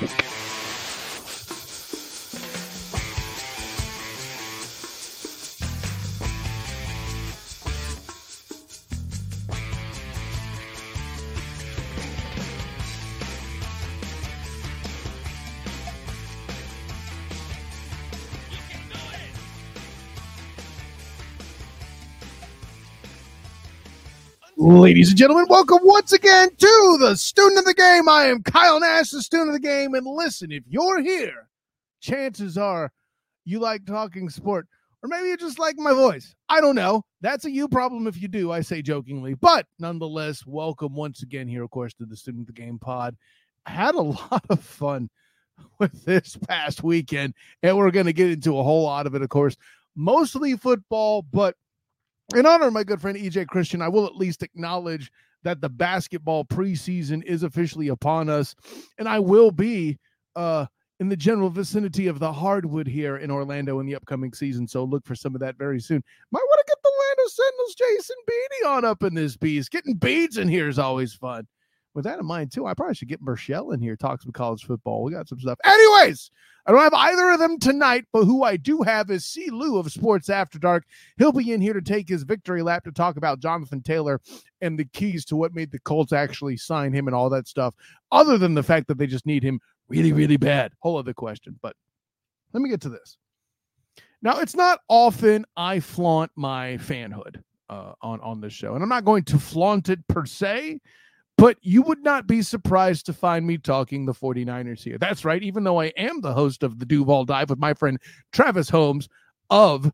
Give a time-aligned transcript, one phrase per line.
[0.00, 0.37] Thank you.
[24.68, 28.06] Ladies and gentlemen, welcome once again to the student of the game.
[28.06, 29.94] I am Kyle Nash, the student of the game.
[29.94, 31.48] And listen, if you're here,
[32.02, 32.92] chances are
[33.46, 34.68] you like talking sport,
[35.02, 36.34] or maybe you just like my voice.
[36.50, 37.02] I don't know.
[37.22, 39.32] That's a you problem if you do, I say jokingly.
[39.32, 43.16] But nonetheless, welcome once again here, of course, to the student of the game pod.
[43.64, 45.08] I had a lot of fun
[45.78, 49.22] with this past weekend, and we're going to get into a whole lot of it,
[49.22, 49.56] of course,
[49.96, 51.56] mostly football, but
[52.36, 55.10] in honor of my good friend EJ Christian, I will at least acknowledge
[55.44, 58.54] that the basketball preseason is officially upon us,
[58.98, 59.98] and I will be
[60.36, 60.66] uh,
[61.00, 64.66] in the general vicinity of the hardwood here in Orlando in the upcoming season.
[64.66, 66.02] So look for some of that very soon.
[66.32, 69.68] Might want to get the Orlando Sentinels Jason Beede on up in this piece.
[69.68, 71.46] Getting beads in here is always fun.
[71.98, 74.64] With that in mind, too, I probably should get Michelle in here, talk some college
[74.64, 75.02] football.
[75.02, 75.58] We got some stuff.
[75.64, 76.30] Anyways,
[76.64, 79.50] I don't have either of them tonight, but who I do have is C.
[79.50, 80.84] Lou of Sports After Dark.
[81.16, 84.20] He'll be in here to take his victory lap to talk about Jonathan Taylor
[84.60, 87.74] and the keys to what made the Colts actually sign him and all that stuff,
[88.12, 90.70] other than the fact that they just need him really, really bad.
[90.78, 91.58] Whole other question.
[91.60, 91.74] But
[92.52, 93.16] let me get to this.
[94.22, 98.88] Now, it's not often I flaunt my fanhood uh, on, on this show, and I'm
[98.88, 100.78] not going to flaunt it per se
[101.38, 104.98] but you would not be surprised to find me talking the 49ers here.
[104.98, 105.42] That's right.
[105.42, 107.98] Even though I am the host of the Duval Dive with my friend
[108.32, 109.08] Travis Holmes
[109.48, 109.90] of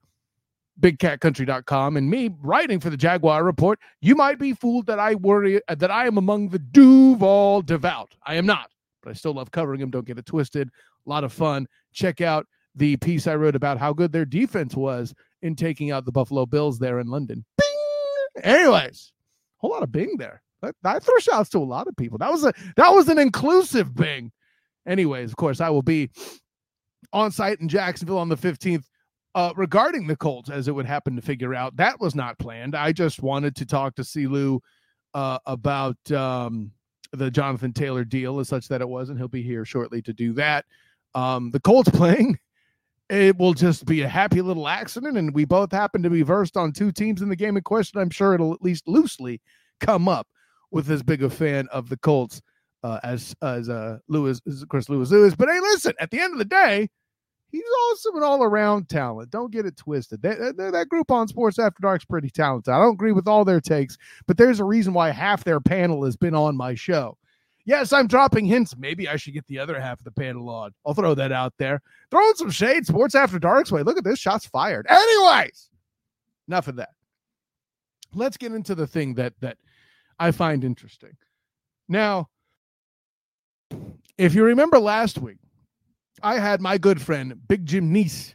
[0.80, 5.60] bigcatcountry.com and me writing for the Jaguar Report, you might be fooled that I worry
[5.68, 8.14] that I am among the Duval devout.
[8.26, 8.70] I am not,
[9.02, 9.90] but I still love covering them.
[9.90, 10.70] Don't get it twisted.
[11.06, 11.68] A lot of fun.
[11.92, 16.06] Check out the piece I wrote about how good their defense was in taking out
[16.06, 17.44] the Buffalo Bills there in London.
[17.58, 18.42] Bing!
[18.42, 20.42] Anyways, a whole lot of Bing there.
[20.85, 22.19] I throw shouts to a lot of people.
[22.19, 24.33] That was a that was an inclusive Bing.
[24.86, 26.11] Anyways, of course, I will be
[27.13, 28.85] on site in Jacksonville on the 15th
[29.35, 31.77] uh, regarding the Colts, as it would happen to figure out.
[31.77, 32.75] That was not planned.
[32.75, 34.27] I just wanted to talk to C.
[34.27, 34.61] Lou
[35.14, 36.70] uh, about um,
[37.13, 40.13] the Jonathan Taylor deal, as such that it was, and he'll be here shortly to
[40.13, 40.64] do that.
[41.14, 42.39] Um, the Colts playing,
[43.08, 46.57] it will just be a happy little accident, and we both happen to be versed
[46.57, 48.01] on two teams in the game in question.
[48.01, 49.41] I'm sure it'll at least loosely
[49.81, 50.27] come up
[50.74, 52.42] with as big a fan of the Colts
[52.83, 55.35] uh, as as uh, Lewis, Chris Lewis Lewis.
[55.35, 56.90] But hey, listen, at the end of the day,
[57.51, 59.30] he's also an all around talent.
[59.30, 60.20] Don't get it twisted.
[60.23, 62.74] That, that, that group on Sports After Dark's pretty talented.
[62.74, 63.96] I don't agree with all their takes,
[64.27, 67.17] but there's a reason why half their panel has been on my show.
[67.64, 68.77] Yes, I'm dropping hints.
[68.77, 70.74] Maybe I should get the other half of the panel on.
[70.84, 71.80] I'll throw that out there.
[72.11, 72.84] Throwing some shade.
[72.84, 73.83] Sports After Dark's way.
[73.83, 74.18] Look at this.
[74.18, 74.86] Shots fired.
[74.90, 75.70] Anyways,
[76.48, 76.90] enough of that.
[78.13, 79.57] Let's get into the thing that that
[80.19, 81.17] I find interesting.
[81.89, 82.29] Now,
[84.17, 85.39] if you remember last week,
[86.23, 88.35] I had my good friend Big Jim Neese,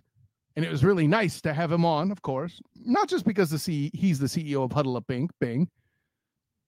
[0.56, 3.60] and it was really nice to have him on, of course, not just because the
[3.60, 5.70] C- he's the CEO of Huddle Up Bing, Bing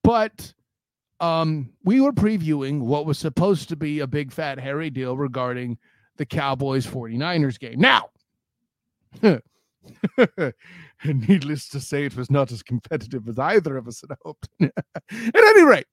[0.04, 0.54] but
[1.20, 5.78] um, we were previewing what was supposed to be a big fat hairy deal regarding
[6.18, 7.80] the Cowboys 49ers game.
[7.80, 8.10] Now,
[11.28, 14.48] needless to say, it was not as competitive as either of us had hoped.
[14.62, 14.72] At
[15.10, 15.88] any rate,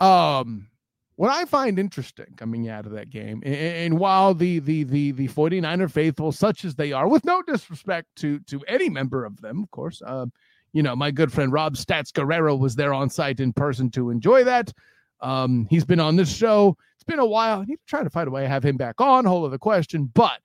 [0.00, 0.68] um,
[1.16, 5.12] what I find interesting coming out of that game, and, and, while the the the
[5.12, 9.40] the 49er faithful, such as they are, with no disrespect to to any member of
[9.40, 10.26] them, of course, uh,
[10.72, 14.10] you know, my good friend Rob Stats Guerrero was there on site in person to
[14.10, 14.72] enjoy that.
[15.20, 16.76] Um, he's been on this show.
[16.96, 17.60] It's been a while.
[17.60, 19.24] I need to try to find a way to have him back on.
[19.24, 20.40] Whole other question, but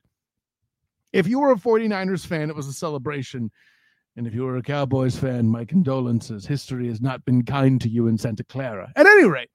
[1.13, 3.51] if you were a 49ers fan, it was a celebration.
[4.15, 6.45] And if you were a Cowboys fan, my condolences.
[6.45, 8.91] History has not been kind to you in Santa Clara.
[8.95, 9.51] At any rate,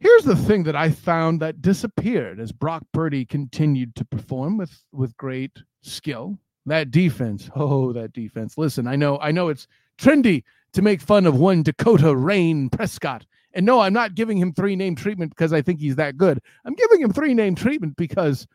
[0.00, 4.84] here's the thing that I found that disappeared as Brock Purdy continued to perform with,
[4.92, 5.52] with great
[5.82, 6.38] skill.
[6.66, 8.58] That defense, oh, that defense.
[8.58, 13.24] Listen, I know, I know it's trendy to make fun of one Dakota Rayne Prescott.
[13.54, 16.40] And no, I'm not giving him three name treatment because I think he's that good.
[16.64, 18.46] I'm giving him three name treatment because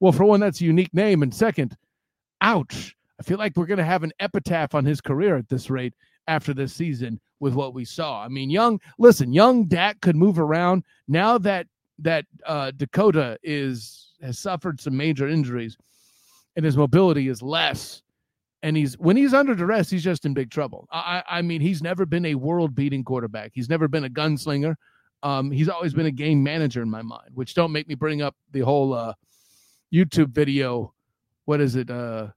[0.00, 1.22] well, for one, that's a unique name.
[1.22, 1.76] And second,
[2.40, 2.96] ouch.
[3.18, 5.92] I feel like we're going to have an epitaph on his career at this rate
[6.26, 8.22] after this season with what we saw.
[8.24, 10.84] I mean, young, listen, young Dak could move around.
[11.06, 11.66] Now that
[11.98, 15.76] that uh, Dakota is has suffered some major injuries
[16.56, 18.02] and his mobility is less,
[18.62, 20.88] and he's when he's under duress, he's just in big trouble.
[20.90, 23.52] I, I mean, he's never been a world beating quarterback.
[23.54, 24.74] He's never been a gunslinger.
[25.22, 28.22] Um, he's always been a game manager in my mind, which don't make me bring
[28.22, 29.12] up the whole uh,
[29.92, 30.92] YouTube video.
[31.44, 31.90] What is it?
[31.90, 32.28] Uh,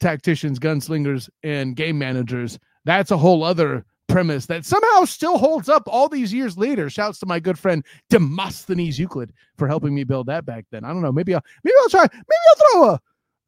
[0.00, 2.58] tacticians, gunslingers, and game managers.
[2.84, 6.90] That's a whole other premise that somehow still holds up all these years later.
[6.90, 10.84] Shouts to my good friend Demosthenes Euclid for helping me build that back then.
[10.84, 11.12] I don't know.
[11.12, 12.06] Maybe I'll maybe I'll try.
[12.12, 13.00] Maybe I'll throw a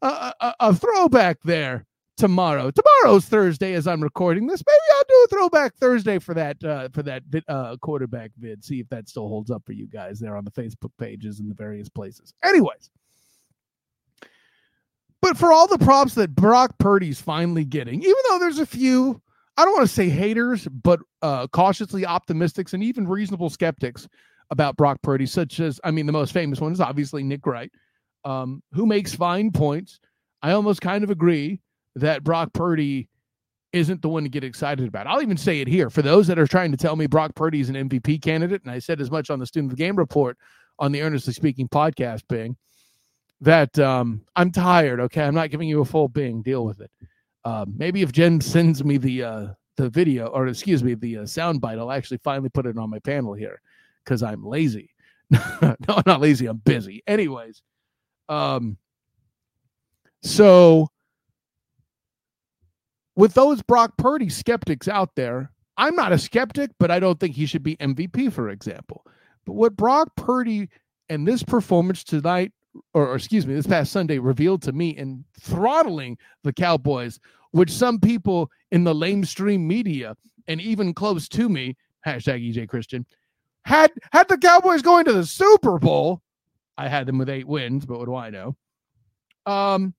[0.03, 2.71] a, a, a throwback there tomorrow.
[2.71, 4.63] Tomorrow's Thursday as I'm recording this.
[4.67, 8.65] Maybe I'll do a throwback Thursday for that uh, for that uh, quarterback vid.
[8.65, 11.51] See if that still holds up for you guys there on the Facebook pages and
[11.51, 12.35] the various places.
[12.43, 12.91] Anyways.
[15.25, 19.23] But for all the props that Brock Purdy's finally getting, even though there's a few,
[19.57, 24.07] I don't want to say haters, but uh, cautiously optimistics and even reasonable skeptics
[24.51, 27.73] about Brock Purdy, such as, I mean, the most famous one is obviously Nick Wright,
[28.27, 29.99] um, who makes fine points.
[30.43, 31.63] I almost kind of agree
[31.95, 33.09] that Brock Purdy
[33.73, 35.07] isn't the one to get excited about.
[35.07, 37.61] I'll even say it here for those that are trying to tell me Brock Purdy
[37.61, 39.97] is an MVP candidate, and I said as much on the Student of the Game
[39.97, 40.37] report
[40.79, 42.59] on the Earnestly Speaking podcast, Bing
[43.45, 45.01] that um, I'm tired.
[45.01, 46.43] Okay, I'm not giving you a full Bing.
[46.43, 46.91] Deal with it.
[47.45, 49.47] Uh, maybe if Jen sends me the uh,
[49.77, 52.91] the video, or excuse me, the uh, sound bite, I'll actually finally put it on
[52.91, 53.61] my panel here
[54.05, 54.91] because I'm lazy.
[55.31, 56.47] no, I'm not lazy.
[56.47, 57.03] I'm busy.
[57.07, 57.63] Anyways,
[58.29, 58.79] um,
[60.23, 60.89] so
[63.17, 67.35] with those Brock Purdy skeptics out there, I'm not a skeptic, but I don't think
[67.35, 69.05] he should be MVP, for example.
[69.45, 70.69] But what Brock Purdy
[71.09, 72.53] and this performance tonight
[72.93, 77.21] or, or, excuse me, this past Sunday revealed to me in throttling the Cowboys,
[77.53, 80.17] which some people in the lamestream media
[80.49, 81.77] and even close to me,
[82.07, 83.07] hashtag EJ Christian,
[83.65, 86.21] had had the Cowboys going to the Super Bowl.
[86.77, 88.57] I had them with eight wins, but what do I know?
[89.47, 89.95] Um,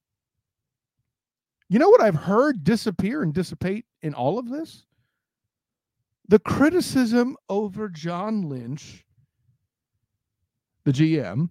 [1.70, 4.86] you know what I've heard disappear and dissipate in all of this?
[6.28, 9.06] The criticism over John Lynch,
[10.84, 11.50] the GM,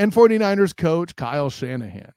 [0.00, 2.14] and 49ers coach Kyle Shanahan.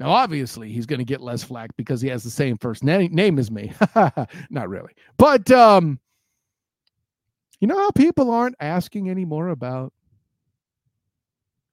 [0.00, 3.06] Now, obviously, he's going to get less flack because he has the same first na-
[3.10, 3.72] name as me.
[4.50, 4.92] Not really.
[5.16, 6.00] But um,
[7.60, 9.92] you know how people aren't asking anymore about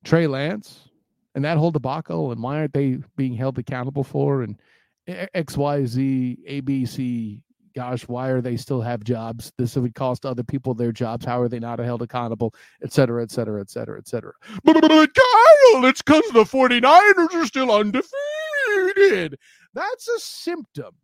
[0.04, 0.90] Trey Lance
[1.34, 4.60] and that whole debacle and why aren't they being held accountable for and
[5.08, 7.42] XYZ, ABC,
[7.76, 9.52] gosh, why are they still have jobs?
[9.58, 11.26] This would cost other people their jobs.
[11.26, 14.32] How are they not held accountable, et cetera, et cetera, et cetera, et cetera.
[14.64, 19.38] But, but, but Kyle, it's because the 49ers are still undefeated.
[19.74, 20.96] That's a symptom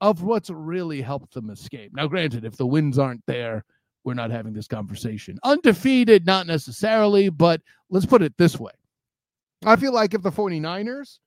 [0.00, 1.92] of what's really helped them escape.
[1.94, 3.64] Now, granted, if the wins aren't there,
[4.04, 5.38] we're not having this conversation.
[5.44, 7.60] Undefeated, not necessarily, but
[7.90, 8.72] let's put it this way.
[9.64, 11.18] I feel like if the 49ers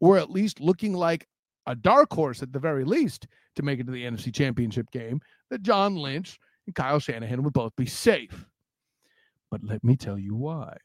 [0.00, 1.26] were at least looking like
[1.66, 3.26] a dark horse at the very least
[3.56, 5.20] to make it to the NFC Championship game,
[5.50, 8.46] that John Lynch and Kyle Shanahan would both be safe.
[9.50, 10.76] But let me tell you why.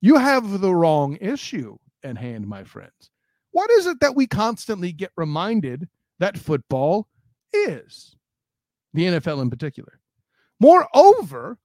[0.00, 3.10] You have the wrong issue at hand, my friends.
[3.52, 5.88] What is it that we constantly get reminded
[6.18, 7.08] that football
[7.52, 8.16] is?
[8.94, 10.00] The NFL in particular.
[10.58, 11.58] Moreover,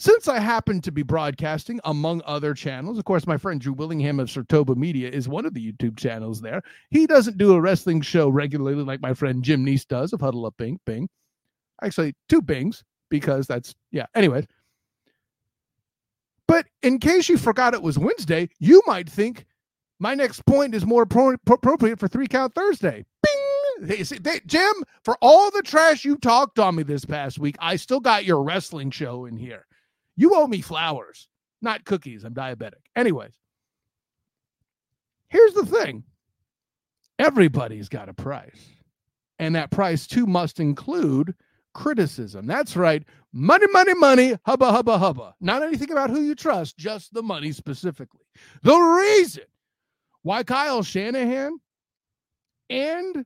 [0.00, 4.18] since I happen to be broadcasting among other channels, of course, my friend Drew Willingham
[4.18, 6.62] of Sartoba Media is one of the YouTube channels there.
[6.88, 10.46] He doesn't do a wrestling show regularly like my friend Jim Neese does of Huddle
[10.46, 11.06] Up Bing Bing.
[11.82, 14.06] Actually, two Bings because that's, yeah.
[14.14, 14.46] Anyway.
[16.48, 19.44] But in case you forgot it was Wednesday, you might think
[19.98, 23.04] my next point is more pro- appropriate for Three Count Thursday.
[23.22, 23.86] Bing!
[23.86, 24.72] They, they, Jim,
[25.04, 28.42] for all the trash you talked on me this past week, I still got your
[28.42, 29.66] wrestling show in here.
[30.20, 31.28] You owe me flowers,
[31.62, 32.24] not cookies.
[32.24, 32.82] I'm diabetic.
[32.94, 33.32] Anyways,
[35.30, 36.04] here's the thing
[37.18, 38.68] everybody's got a price.
[39.38, 41.34] And that price too must include
[41.72, 42.46] criticism.
[42.46, 43.02] That's right.
[43.32, 45.34] Money, money, money, hubba, hubba, hubba.
[45.40, 48.26] Not anything about who you trust, just the money specifically.
[48.62, 49.44] The reason
[50.20, 51.58] why Kyle Shanahan
[52.68, 53.24] and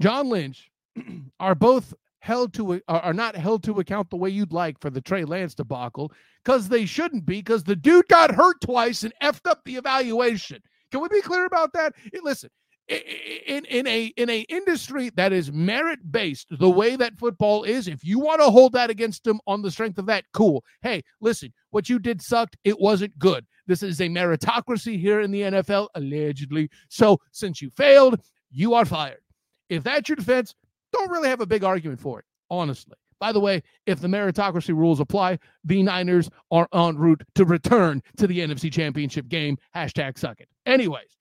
[0.00, 0.70] John Lynch
[1.40, 1.94] are both
[2.26, 5.54] held to are not held to account the way you'd like for the Trey Lance
[5.54, 6.12] debacle
[6.44, 10.60] because they shouldn't be because the dude got hurt twice and effed up the evaluation.
[10.90, 11.94] Can we be clear about that?
[12.24, 12.50] Listen,
[12.88, 17.86] in in a in a industry that is merit based, the way that football is,
[17.86, 20.64] if you want to hold that against them on the strength of that, cool.
[20.82, 22.56] Hey, listen, what you did sucked.
[22.64, 23.46] It wasn't good.
[23.68, 26.70] This is a meritocracy here in the NFL, allegedly.
[26.88, 29.20] So since you failed, you are fired.
[29.68, 30.54] If that's your defense,
[30.92, 32.94] don't really have a big argument for it, honestly.
[33.18, 38.02] By the way, if the meritocracy rules apply, the Niners are en route to return
[38.18, 39.56] to the NFC Championship game.
[39.74, 40.48] Hashtag suck it.
[40.66, 41.16] Anyways,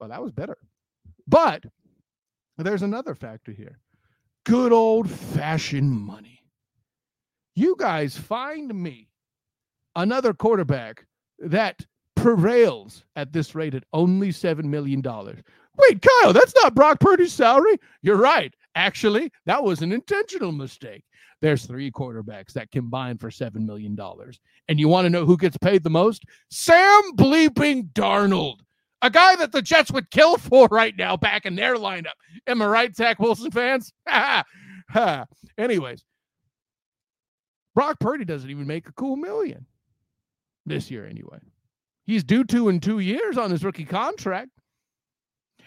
[0.00, 0.58] well, that was better.
[1.28, 1.64] But
[2.58, 3.78] there's another factor here
[4.44, 6.42] good old fashioned money.
[7.54, 9.08] You guys find me
[9.94, 11.06] another quarterback
[11.38, 11.84] that
[12.16, 15.02] prevails at this rate at only $7 million.
[15.80, 17.78] Wait, Kyle, that's not Brock Purdy's salary.
[18.02, 18.52] You're right.
[18.74, 21.04] Actually, that was an intentional mistake.
[21.40, 23.96] There's three quarterbacks that combine for $7 million.
[24.68, 26.24] And you want to know who gets paid the most?
[26.50, 28.60] Sam bleeping Darnold,
[29.00, 32.12] a guy that the Jets would kill for right now back in their lineup.
[32.46, 33.92] Am I right, Zach Wilson fans?
[35.58, 36.04] Anyways,
[37.74, 39.64] Brock Purdy doesn't even make a cool million
[40.66, 41.38] this year, anyway.
[42.04, 44.50] He's due to in two years on his rookie contract.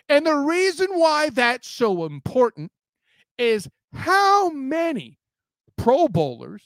[0.10, 2.72] And the reason why that's so important
[3.38, 5.20] is how many
[5.78, 6.64] Pro Bowlers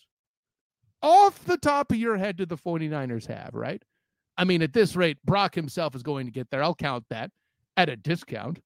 [1.01, 3.82] off the top of your head do the 49ers have, right?
[4.38, 6.63] I mean, at this rate, Brock himself is going to get there.
[6.63, 7.32] I'll count that
[7.75, 8.60] at a discount.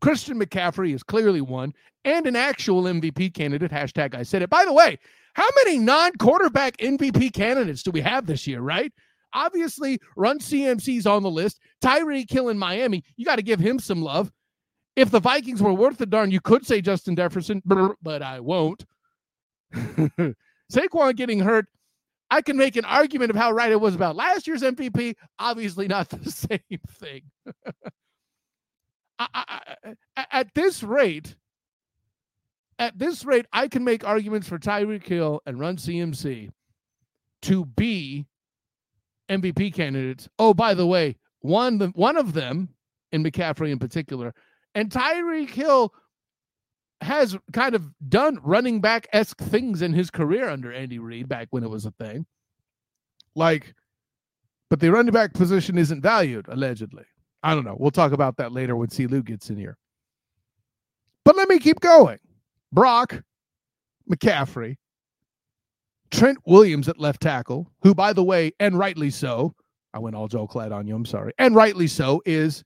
[0.00, 1.72] Christian McCaffrey is clearly one
[2.04, 3.70] and an actual MVP candidate.
[3.70, 4.50] Hashtag I said it.
[4.50, 4.98] By the way,
[5.34, 8.92] how many non quarterback MVP candidates do we have this year, right?
[9.34, 11.60] Obviously, Run CMC's on the list.
[11.82, 14.32] Tyreek Hill in Miami, you got to give him some love.
[14.96, 18.84] If the Vikings were worth the darn, you could say Justin Jefferson, but I won't.
[20.72, 21.66] Saquon getting hurt,
[22.30, 25.14] I can make an argument of how right it was about last year's MVP.
[25.38, 27.22] Obviously, not the same thing.
[29.18, 31.36] I, I, I, at this rate,
[32.78, 36.50] at this rate, I can make arguments for Tyreek Hill and Run CMC
[37.42, 38.26] to be
[39.28, 40.28] MVP candidates.
[40.38, 42.68] Oh, by the way, one one of them,
[43.12, 44.34] in McCaffrey in particular,
[44.74, 45.92] and Tyreek Hill
[47.00, 51.48] has kind of done running back esque things in his career under Andy Reid back
[51.50, 52.26] when it was a thing.
[53.34, 53.74] Like,
[54.70, 57.04] but the running back position isn't valued, allegedly.
[57.42, 57.76] I don't know.
[57.78, 59.06] We'll talk about that later when C.
[59.06, 59.76] Lou gets in here.
[61.24, 62.18] But let me keep going.
[62.72, 63.22] Brock,
[64.10, 64.76] McCaffrey,
[66.14, 69.52] Trent Williams at left tackle, who, by the way, and rightly so,
[69.92, 70.94] I went all Joe Clad on you.
[70.94, 72.62] I'm sorry, and rightly so, is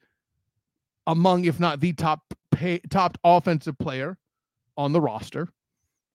[1.06, 2.20] among, if not the top
[2.52, 4.18] pay, top offensive player
[4.76, 5.48] on the roster,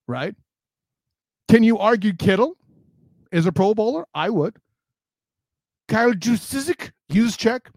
[0.08, 0.36] right?
[1.50, 2.56] Can you argue Kittle
[3.32, 4.06] is a Pro Bowler?
[4.14, 4.56] I would.
[5.88, 7.72] Kyle Juszczyk, use check.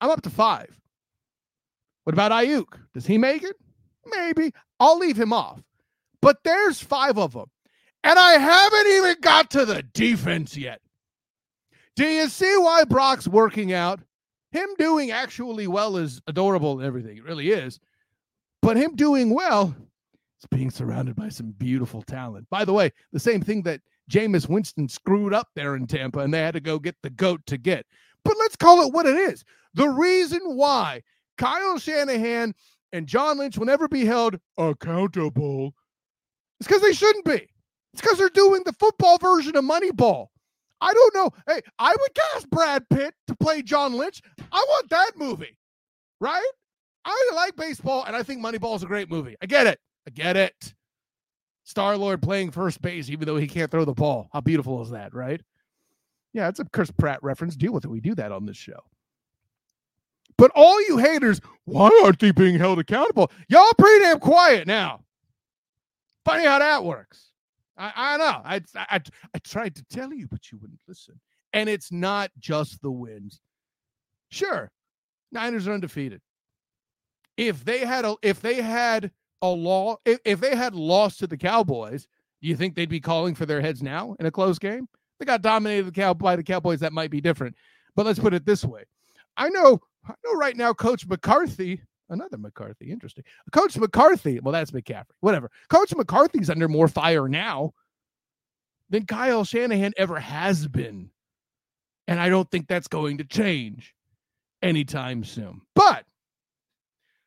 [0.00, 0.74] I'm up to five.
[2.04, 2.78] What about Aiyuk?
[2.94, 3.56] Does he make it?
[4.06, 4.52] Maybe.
[4.80, 5.62] I'll leave him off.
[6.22, 7.50] But there's five of them.
[8.06, 10.80] And I haven't even got to the defense yet.
[11.96, 13.98] Do you see why Brock's working out?
[14.52, 17.16] Him doing actually well is adorable and everything.
[17.16, 17.80] It really is.
[18.62, 19.74] But him doing well
[20.40, 22.48] is being surrounded by some beautiful talent.
[22.48, 26.32] By the way, the same thing that Jameis Winston screwed up there in Tampa and
[26.32, 27.86] they had to go get the goat to get.
[28.22, 29.44] But let's call it what it is.
[29.74, 31.02] The reason why
[31.38, 32.54] Kyle Shanahan
[32.92, 35.74] and John Lynch will never be held accountable
[36.60, 37.48] is because they shouldn't be.
[37.96, 40.26] It's because they're doing the football version of Moneyball.
[40.82, 41.30] I don't know.
[41.46, 44.20] Hey, I would cast Brad Pitt to play John Lynch.
[44.52, 45.56] I want that movie,
[46.20, 46.50] right?
[47.06, 49.34] I like baseball, and I think Moneyball is a great movie.
[49.40, 49.80] I get it.
[50.06, 50.74] I get it.
[51.64, 54.28] Star Lord playing first base, even though he can't throw the ball.
[54.30, 55.40] How beautiful is that, right?
[56.34, 57.56] Yeah, it's a Chris Pratt reference.
[57.56, 57.90] Deal with it.
[57.90, 58.80] We do that on this show.
[60.36, 63.32] But all you haters, why aren't they being held accountable?
[63.48, 65.00] Y'all pretty damn quiet now.
[66.26, 67.30] Funny how that works.
[67.76, 68.40] I, I know.
[68.44, 69.00] I, I
[69.34, 71.20] I tried to tell you, but you wouldn't listen.
[71.52, 73.40] And it's not just the wins.
[74.30, 74.70] Sure,
[75.32, 76.20] Niners are undefeated.
[77.36, 79.10] If they had a if they had
[79.42, 82.06] a law if, if they had lost to the Cowboys,
[82.40, 84.88] do you think they'd be calling for their heads now in a close game?
[85.18, 86.80] They got dominated by the Cowboys.
[86.80, 87.56] That might be different.
[87.94, 88.84] But let's put it this way.
[89.36, 92.90] I know I know right now Coach McCarthy Another McCarthy.
[92.90, 93.24] Interesting.
[93.52, 94.38] Coach McCarthy.
[94.40, 95.06] Well, that's McCaffrey.
[95.20, 95.50] Whatever.
[95.68, 97.72] Coach McCarthy's under more fire now
[98.90, 101.10] than Kyle Shanahan ever has been.
[102.06, 103.94] And I don't think that's going to change
[104.62, 105.60] anytime soon.
[105.74, 106.04] But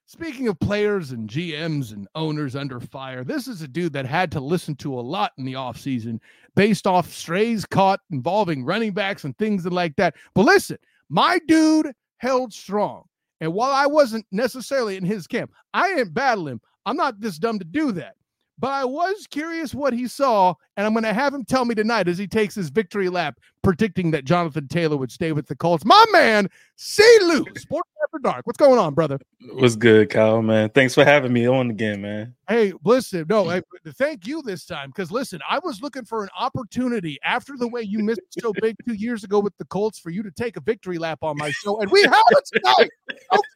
[0.06, 4.32] speaking of players and GMs and owners under fire, this is a dude that had
[4.32, 6.20] to listen to a lot in the offseason
[6.56, 10.16] based off strays caught involving running backs and things like that.
[10.34, 10.78] But listen,
[11.10, 13.09] my dude held strong.
[13.42, 16.62] And while I wasn't necessarily in his camp, I didn't battle him.
[16.86, 18.16] I'm not this dumb to do that.
[18.60, 21.76] But I was curious what he saw, and I'm going to have him tell me
[21.76, 25.56] tonight as he takes his victory lap, predicting that Jonathan Taylor would stay with the
[25.56, 25.86] Colts.
[25.86, 27.04] My man, C.
[27.22, 28.46] Lou, Sports After Dark.
[28.46, 29.18] What's going on, brother?
[29.54, 30.70] What's good, Kyle, man?
[30.72, 32.36] Thanks for having me on again, man.
[32.50, 33.62] Hey, listen, no, I,
[33.98, 37.84] thank you this time because listen, I was looking for an opportunity after the way
[37.84, 40.62] you missed so big two years ago with the Colts for you to take a
[40.62, 42.90] victory lap on my show, and we have it tonight.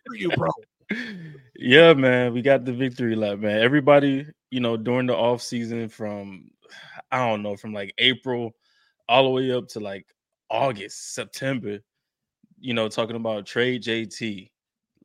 [0.08, 0.50] for you, bro.
[1.56, 3.60] Yeah, man, we got the victory lap, man.
[3.60, 6.52] Everybody, you know, during the off season from
[7.12, 8.56] I don't know, from like April
[9.08, 10.08] all the way up to like
[10.50, 11.80] August, September,
[12.60, 14.50] you know, talking about trade JT,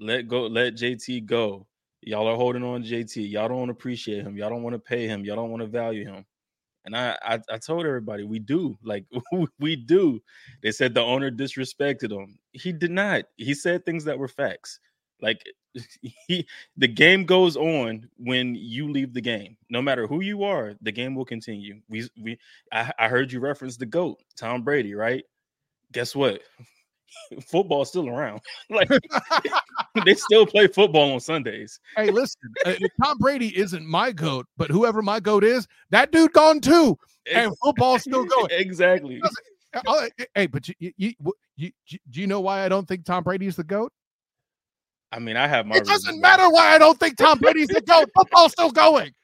[0.00, 1.66] let go, let JT go.
[2.00, 3.30] Y'all are holding on JT.
[3.30, 4.36] Y'all don't appreciate him.
[4.36, 5.24] Y'all don't want to pay him.
[5.24, 6.24] Y'all don't want to value him.
[6.84, 9.04] And I, I, I told everybody we do, like
[9.58, 10.22] we do.
[10.62, 12.38] They said the owner disrespected him.
[12.52, 13.24] He did not.
[13.36, 14.78] He said things that were facts.
[15.20, 15.42] Like
[16.02, 16.46] he,
[16.76, 19.56] the game goes on when you leave the game.
[19.70, 21.80] No matter who you are, the game will continue.
[21.88, 22.38] We, we,
[22.72, 25.24] I, I heard you reference the goat, Tom Brady, right?
[25.92, 26.40] Guess what?
[27.46, 28.40] football's still around.
[28.70, 28.88] like
[30.04, 31.80] they still play football on Sundays.
[31.96, 36.32] Hey, listen, uh, Tom Brady isn't my goat, but whoever my goat is, that dude
[36.32, 36.98] gone too,
[37.32, 38.48] and football's still going.
[38.50, 39.20] exactly.
[39.74, 40.92] Uh, uh, hey, but you, you,
[41.56, 43.92] you, you, do you know why I don't think Tom Brady is the goat?
[45.10, 45.76] I mean, I have my.
[45.76, 48.10] It doesn't matter why I don't think Tom Brady's the GOAT.
[48.14, 49.14] Football's still going.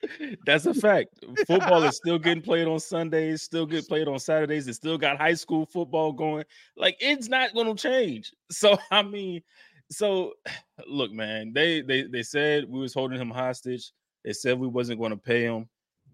[0.47, 1.11] That's a fact.
[1.47, 4.67] Football is still getting played on Sundays, still get played on Saturdays.
[4.67, 6.45] It still got high school football going.
[6.77, 8.33] Like it's not going to change.
[8.51, 9.43] So I mean,
[9.91, 10.35] so
[10.87, 13.93] look, man, they they they said we was holding him hostage.
[14.25, 15.69] They said we wasn't going to pay him.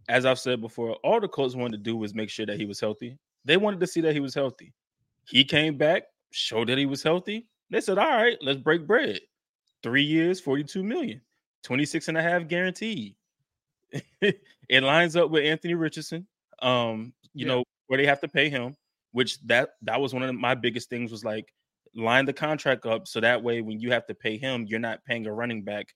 [0.09, 2.65] As I've said before, all the Colts wanted to do was make sure that he
[2.65, 3.17] was healthy.
[3.45, 4.73] They wanted to see that he was healthy.
[5.25, 7.47] He came back, showed that he was healthy.
[7.69, 9.21] They said, "All right, let's break bread."
[9.83, 11.21] Three years, 42 million,
[11.65, 13.15] 26 and a half guaranteed.
[14.21, 16.27] it lines up with Anthony Richardson.
[16.63, 17.55] Um, you yeah.
[17.55, 18.77] know, where they have to pay him,
[19.13, 21.53] which that that was one of my biggest things was like
[21.95, 25.05] line the contract up so that way when you have to pay him, you're not
[25.05, 25.95] paying a running back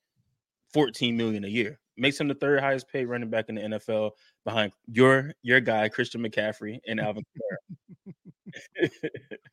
[0.73, 1.79] 14 million a year.
[1.97, 4.11] Makes him the third highest paid running back in the NFL
[4.45, 7.23] behind your your guy Christian McCaffrey and Alvin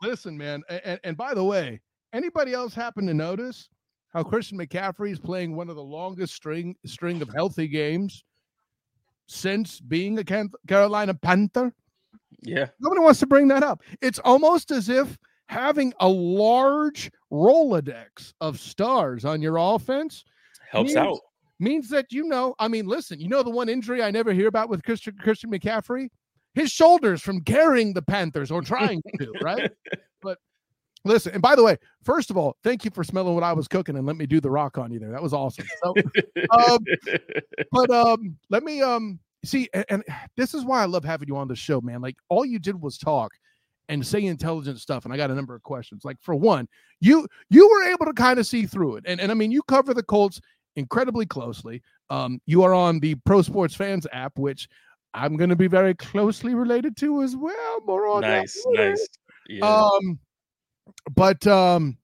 [0.02, 1.80] Listen, man, and, and by the way,
[2.14, 3.70] anybody else happen to notice
[4.14, 8.24] how Christian McCaffrey is playing one of the longest string string of healthy games
[9.28, 11.74] since being a Carolina Panther.
[12.42, 12.68] Yeah.
[12.80, 13.82] Nobody wants to bring that up.
[14.02, 20.26] It's almost as if having a large Rolodex of stars on your offense
[20.70, 21.20] helps means, out.
[21.60, 24.48] Means that you know, I mean, listen, you know the one injury I never hear
[24.48, 26.10] about with Christian Christian McCaffrey?
[26.54, 29.72] His shoulders from carrying the Panthers or trying to, right?
[30.24, 30.38] But
[31.04, 33.68] Listen, and by the way, first of all, thank you for smelling what I was
[33.68, 35.12] cooking and let me do the rock on you there.
[35.12, 35.66] That was awesome.
[35.84, 35.96] So,
[36.52, 36.86] um,
[37.72, 40.04] but um, let me um see, and, and,
[40.38, 42.02] this is why I love having you on the show, man.
[42.02, 43.32] Like all you did was talk
[43.90, 46.06] and say intelligent stuff, and I got a number of questions.
[46.06, 46.68] Like for one,
[47.00, 49.64] you you were able to kind of see through it, and and I mean, you
[49.64, 50.40] cover the Colts
[50.76, 51.82] incredibly closely.
[52.10, 54.68] Um, you are on the Pro Sports Fans app, which
[55.14, 57.82] I'm going to be very closely related to as well.
[57.86, 59.08] More on nice, nice.
[59.50, 59.66] Yeah.
[59.66, 60.20] Um
[61.16, 61.98] but um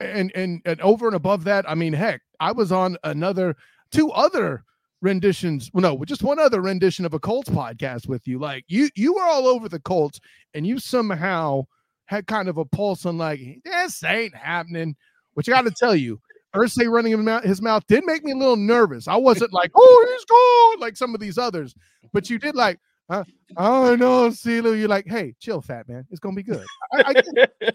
[0.00, 3.56] and and and over and above that, I mean, heck, I was on another
[3.90, 4.64] two other
[5.02, 5.70] renditions.
[5.72, 8.38] Well, no, just one other rendition of a Colts podcast with you.
[8.38, 10.20] Like you, you were all over the Colts,
[10.54, 11.66] and you somehow
[12.06, 14.96] had kind of a pulse on like this ain't happening.
[15.34, 16.20] Which I got to tell you,
[16.54, 19.06] Irsay running his mouth, his mouth did make me a little nervous.
[19.06, 21.74] I wasn't like, oh, he's gone like some of these others,
[22.12, 23.24] but you did like, uh,
[23.56, 24.78] oh no, CeeLo.
[24.78, 26.06] You're like, hey, chill, fat man.
[26.10, 26.64] It's gonna be good.
[26.92, 27.46] I, I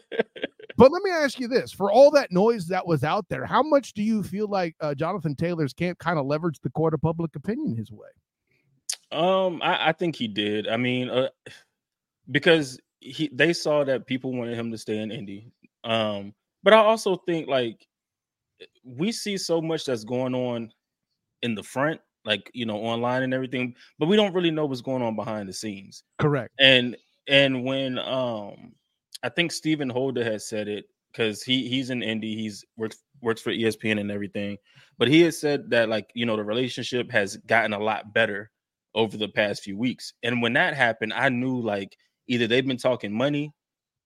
[0.78, 3.62] but let me ask you this: for all that noise that was out there, how
[3.62, 7.02] much do you feel like uh, Jonathan Taylor's can't kind of leverage the court of
[7.02, 8.08] public opinion his way?
[9.12, 10.70] Um, I, I think he did.
[10.70, 11.28] I mean, uh,
[12.32, 15.52] because he they saw that people wanted him to stay in Indy.
[15.84, 17.86] Um, but I also think like
[18.86, 20.72] we see so much that's going on
[21.42, 24.82] in the front like you know online and everything but we don't really know what's
[24.82, 26.04] going on behind the scenes.
[26.20, 26.54] Correct.
[26.60, 26.96] And
[27.28, 28.74] and when um
[29.24, 33.42] i think Stephen holder has said it because he he's in Indy he's works works
[33.42, 34.58] for espn and everything
[35.00, 38.52] but he has said that like you know the relationship has gotten a lot better
[38.94, 40.14] over the past few weeks.
[40.24, 43.52] And when that happened i knew like either they've been talking money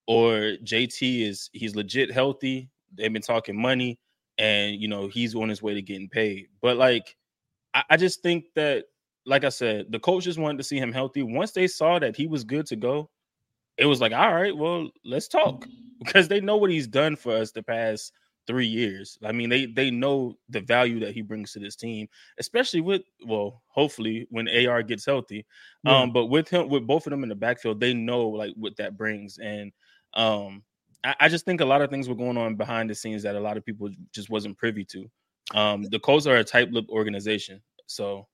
[0.06, 3.98] or jt is he's legit healthy they've been talking money
[4.40, 6.46] and you know he's on his way to getting paid.
[6.60, 7.16] But like
[7.74, 8.86] I, I just think that,
[9.26, 11.22] like I said, the coaches wanted to see him healthy.
[11.22, 13.10] Once they saw that he was good to go,
[13.76, 15.66] it was like, all right, well, let's talk
[16.04, 18.12] because they know what he's done for us the past
[18.46, 19.18] three years.
[19.24, 23.02] I mean, they they know the value that he brings to this team, especially with
[23.26, 25.46] well, hopefully when AR gets healthy.
[25.84, 25.98] Yeah.
[25.98, 28.76] Um, but with him, with both of them in the backfield, they know like what
[28.76, 29.72] that brings, and
[30.14, 30.62] um,
[31.04, 33.36] I, I, just think a lot of things were going on behind the scenes that
[33.36, 35.08] a lot of people just wasn't privy to.
[35.54, 38.26] Um, the Colts are a tight-lipped organization, so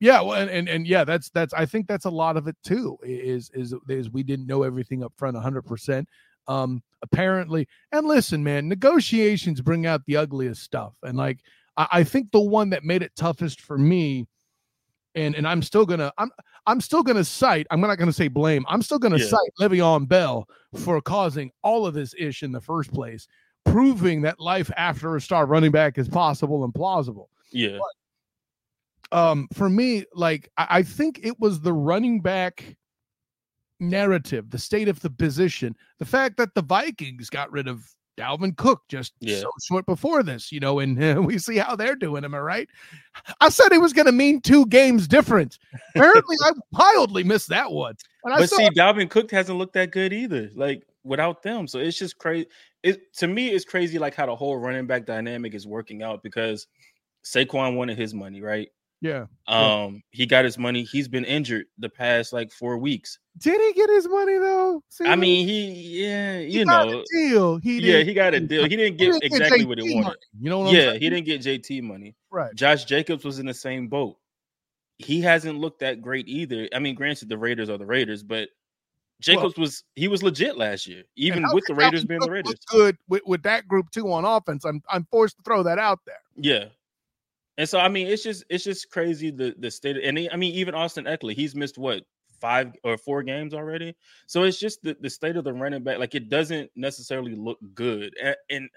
[0.00, 2.56] yeah, well, and, and and yeah, that's that's I think that's a lot of it
[2.62, 2.98] too.
[3.02, 5.62] Is is is we didn't know everything up front 100.
[5.62, 6.06] percent
[6.48, 10.92] Um, apparently, and listen, man, negotiations bring out the ugliest stuff.
[11.02, 11.40] And like,
[11.78, 14.26] I, I think the one that made it toughest for me,
[15.14, 16.30] and and I'm still gonna I'm
[16.66, 17.66] I'm still gonna cite.
[17.70, 18.66] I'm not gonna say blame.
[18.68, 19.28] I'm still gonna Yeah.
[19.28, 20.46] cite Le'Veon Bell
[20.84, 23.26] for causing all of this ish in the first place,
[23.66, 27.78] proving that life after a star running back is possible and plausible Yeah.
[29.12, 32.76] um for me like I, I think it was the running back
[33.78, 37.84] narrative the state of the position the fact that the vikings got rid of
[38.16, 39.40] dalvin cook just Yeah.
[39.40, 42.38] so short before this you know and uh, we see how they're doing am i
[42.38, 42.68] right
[43.42, 45.58] i said it was going to mean two games difference
[45.94, 50.12] apparently i wildly missed that one But still see, Dalvin Cook hasn't looked that good
[50.12, 50.50] either.
[50.56, 52.48] Like without them, so it's just crazy.
[52.86, 56.22] It to me, it's crazy like how the whole running back dynamic is working out
[56.22, 56.68] because
[57.24, 58.68] Saquon wanted his money, right?
[59.00, 60.84] yeah Um, he got his money.
[60.84, 63.18] He's been injured the past like four weeks.
[63.38, 67.00] did he get his money though See, I mean, he yeah, he you got know,
[67.00, 68.62] a deal he yeah, he got a deal.
[68.62, 70.06] He didn't he get didn't exactly what he wanted.
[70.06, 72.14] money, you know Yeah, he didn't get JT money.
[72.30, 74.16] right Josh Jacobs was in the same boat.
[74.98, 76.68] He hasn't looked that great either.
[76.72, 78.48] I mean, granted, the Raiders are the Raiders, but
[79.20, 82.54] Jacobs was he was legit last year, even with the Raiders being the Raiders.
[82.68, 84.64] Good with, with that group too on offense.
[84.64, 86.20] I'm I'm forced to throw that out there.
[86.36, 86.66] Yeah.
[87.58, 89.96] And so I mean, it's just it's just crazy the the state.
[89.96, 92.02] Of, And he- I mean, even Austin Ekeler, he's missed what
[92.40, 93.96] five or four games already.
[94.26, 95.98] So it's just the, the state of the running back.
[95.98, 98.14] Like it doesn't necessarily look good.
[98.22, 98.68] And, and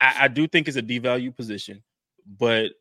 [0.00, 1.80] I, I do think it's a devalue position,
[2.38, 2.72] but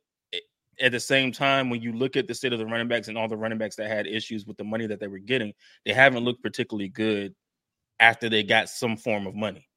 [0.82, 3.18] at the same time, when you look at the state of the running backs and
[3.18, 5.54] all the running backs that had issues with the money that they were getting,
[5.86, 7.34] they haven't looked particularly good
[8.00, 9.68] after they got some form of money.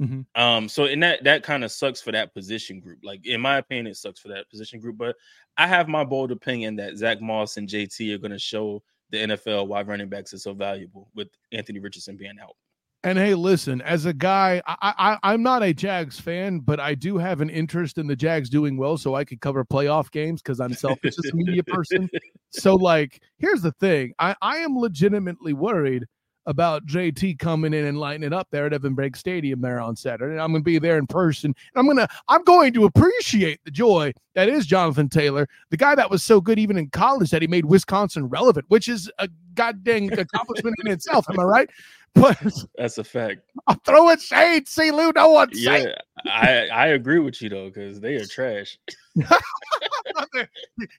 [0.00, 0.26] Mhm.
[0.34, 3.00] Um, so and that that kind of sucks for that position group.
[3.02, 4.96] Like in my opinion, it sucks for that position group.
[4.96, 5.16] But
[5.56, 9.18] I have my bold opinion that Zach Moss and JT are going to show the
[9.18, 12.56] NFL why running backs are so valuable with Anthony Richardson being out.
[13.04, 16.94] And hey, listen, as a guy, I, I I'm not a Jags fan, but I
[16.94, 20.40] do have an interest in the Jags doing well, so I could cover playoff games
[20.40, 22.08] because I'm selfish as a media person.
[22.54, 26.04] So, like, here's the thing: I I am legitimately worried
[26.46, 30.38] about JT coming in and lighting it up there at EverBank Stadium there on Saturday.
[30.38, 31.54] I'm going to be there in person.
[31.74, 35.76] And I'm going to I'm going to appreciate the joy that is Jonathan Taylor, the
[35.76, 39.10] guy that was so good even in college that he made Wisconsin relevant, which is
[39.18, 41.26] a goddamn accomplishment in itself.
[41.30, 41.70] Am I right?
[42.14, 42.38] But
[42.76, 43.40] That's a fact.
[43.66, 44.68] I'm throwing shade.
[44.68, 45.94] See, Lou, no one say Yeah,
[46.26, 48.78] I I agree with you though because they are trash.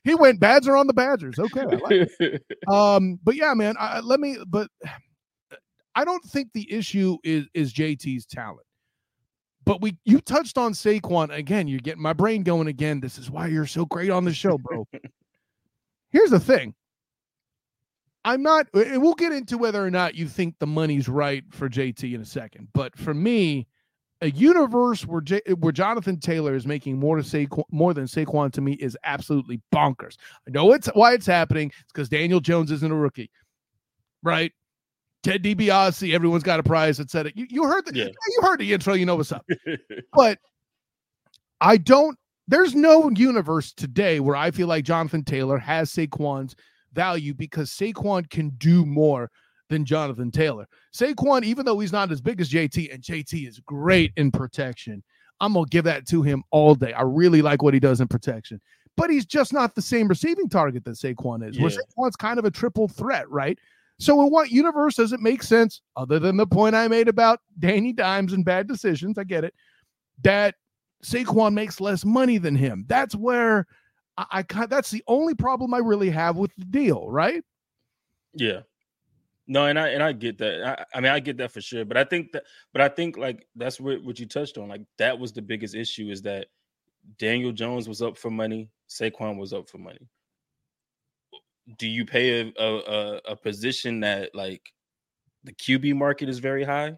[0.04, 1.38] he went Badger on the Badgers.
[1.38, 1.60] Okay.
[1.60, 2.42] I like it.
[2.68, 4.38] um, but yeah, man, I, let me.
[4.46, 4.68] But
[5.94, 8.66] I don't think the issue is is JT's talent.
[9.64, 11.68] But we, you touched on Saquon again.
[11.68, 13.00] You're getting my brain going again.
[13.00, 14.86] This is why you're so great on the show, bro.
[16.10, 16.74] Here's the thing.
[18.24, 21.44] I'm not, uh, and we'll get into whether or not you think the money's right
[21.50, 22.68] for JT in a second.
[22.72, 23.66] But for me,
[24.22, 28.04] a universe where J, uh, where Jonathan Taylor is making more to say more than
[28.04, 30.16] Saquon to me is absolutely bonkers.
[30.48, 31.68] I know it's why it's happening.
[31.68, 33.30] It's because Daniel Jones isn't a rookie,
[34.22, 34.52] right?
[35.22, 37.32] Ted DiBiase, everyone's got a prize, etc.
[37.34, 38.04] You, you heard the Yeah.
[38.06, 39.44] you heard the intro, you know what's up.
[40.12, 40.38] But
[41.60, 42.18] I don't.
[42.46, 46.54] There's no universe today where I feel like Jonathan Taylor has Saquon's
[46.94, 49.30] value because Saquon can do more
[49.68, 50.66] than Jonathan Taylor.
[50.94, 55.02] Saquon, even though he's not as big as JT, and JT is great in protection,
[55.40, 56.92] I'm gonna give that to him all day.
[56.92, 58.60] I really like what he does in protection,
[58.96, 61.58] but he's just not the same receiving target that Saquon is.
[61.58, 63.58] Where Saquon's kind of a triple threat, right?
[63.98, 67.40] So in what universe does it make sense, other than the point I made about
[67.58, 69.18] Danny Dimes and bad decisions?
[69.18, 69.54] I get it.
[70.22, 70.56] That
[71.04, 72.84] Saquon makes less money than him.
[72.88, 73.66] That's where
[74.16, 77.42] I, I that's the only problem I really have with the deal, right?
[78.34, 78.60] Yeah.
[79.46, 80.64] No, and I and I get that.
[80.64, 81.84] I, I mean, I get that for sure.
[81.84, 84.68] But I think that, but I think like that's what what you touched on.
[84.68, 86.46] Like that was the biggest issue is that
[87.18, 90.08] Daniel Jones was up for money, Saquon was up for money.
[91.78, 94.62] Do you pay a a, a, a position that like
[95.44, 96.96] the QB market is very high,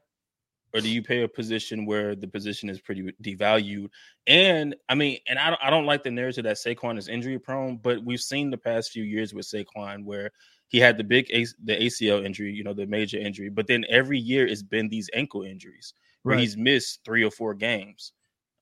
[0.75, 3.89] or do you pay a position where the position is pretty devalued?
[4.27, 7.39] And I mean, and I don't I don't like the narrative that Saquon is injury
[7.39, 10.31] prone, but we've seen the past few years with Saquon where
[10.69, 13.85] he had the big A- the ACL injury, you know, the major injury, but then
[13.89, 15.95] every year it's been these ankle injuries
[16.27, 16.39] where Right.
[16.39, 18.13] he's missed three or four games.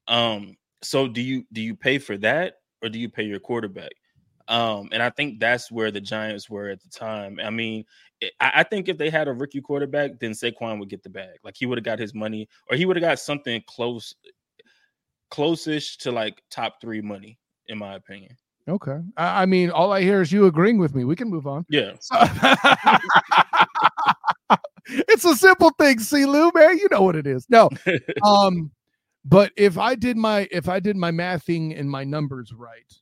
[0.08, 3.92] Um, so do you do you pay for that or do you pay your quarterback?
[4.48, 7.38] Um, and I think that's where the Giants were at the time.
[7.42, 7.84] I mean,
[8.20, 11.10] it- I, I think if they had a rookie quarterback, then Saquon would get the
[11.10, 11.38] bag.
[11.42, 14.14] Like he would have got his money, or he would have got something close,
[15.30, 18.36] close-ish to like top three money, in my opinion.
[18.68, 18.98] Okay.
[19.16, 21.04] I, I mean, all I hear is you agreeing with me.
[21.04, 21.66] We can move on.
[21.68, 21.92] Yeah,
[24.88, 26.78] it's a simple thing, see Lou, man.
[26.78, 27.46] You know what it is.
[27.48, 27.70] No.
[28.22, 28.70] Um,
[29.26, 32.92] but if I did my if I did my mathing and my numbers right,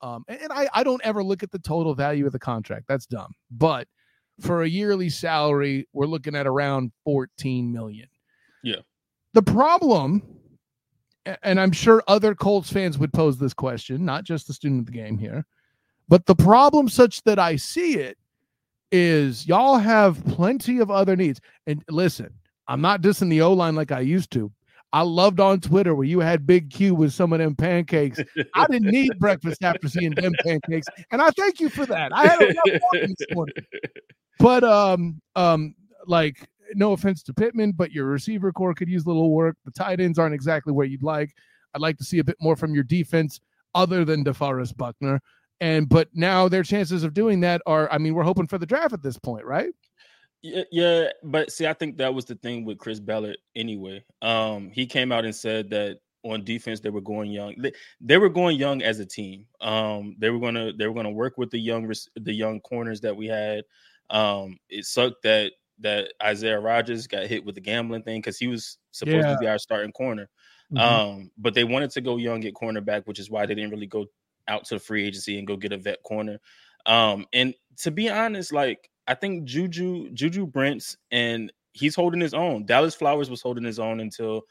[0.00, 2.86] um, and, and I, I don't ever look at the total value of the contract.
[2.88, 3.32] That's dumb.
[3.50, 3.88] But
[4.40, 8.08] for a yearly salary, we're looking at around 14 million.
[8.62, 8.80] Yeah.
[9.32, 10.22] The problem,
[11.42, 14.86] and I'm sure other Colts fans would pose this question, not just the student of
[14.86, 15.44] the game here,
[16.08, 18.16] but the problem, such that I see it,
[18.92, 21.40] is y'all have plenty of other needs.
[21.66, 22.32] And listen,
[22.68, 24.52] I'm not dissing the O line like I used to.
[24.92, 28.20] I loved on Twitter where you had Big Q with some of them pancakes.
[28.54, 32.12] I didn't need breakfast after seeing them pancakes, and I thank you for that.
[32.14, 33.54] I had enough this morning.
[34.38, 35.74] But um um
[36.06, 39.56] like no offense to Pittman, but your receiver core could use a little work.
[39.64, 41.34] The tight ends aren't exactly where you'd like.
[41.74, 43.40] I'd like to see a bit more from your defense
[43.74, 45.20] other than DeForest Buckner.
[45.60, 48.66] And but now their chances of doing that are, I mean, we're hoping for the
[48.66, 49.72] draft at this point, right?
[50.42, 54.04] Yeah, yeah, but see, I think that was the thing with Chris Ballard anyway.
[54.22, 57.54] Um, he came out and said that on defense they were going young.
[57.58, 59.46] They, they were going young as a team.
[59.60, 63.16] Um, they were gonna they were gonna work with the young the young corners that
[63.16, 63.64] we had.
[64.10, 68.46] Um, it sucked that that Isaiah Rodgers got hit with the gambling thing because he
[68.46, 69.32] was supposed yeah.
[69.32, 70.28] to be our starting corner.
[70.72, 70.78] Mm-hmm.
[70.78, 73.86] Um, but they wanted to go young at cornerback, which is why they didn't really
[73.86, 74.06] go
[74.48, 76.40] out to the free agency and go get a vet corner.
[76.86, 82.34] Um, and to be honest, like I think Juju Juju Brents and he's holding his
[82.34, 82.66] own.
[82.66, 84.42] Dallis Flowers was holding his own until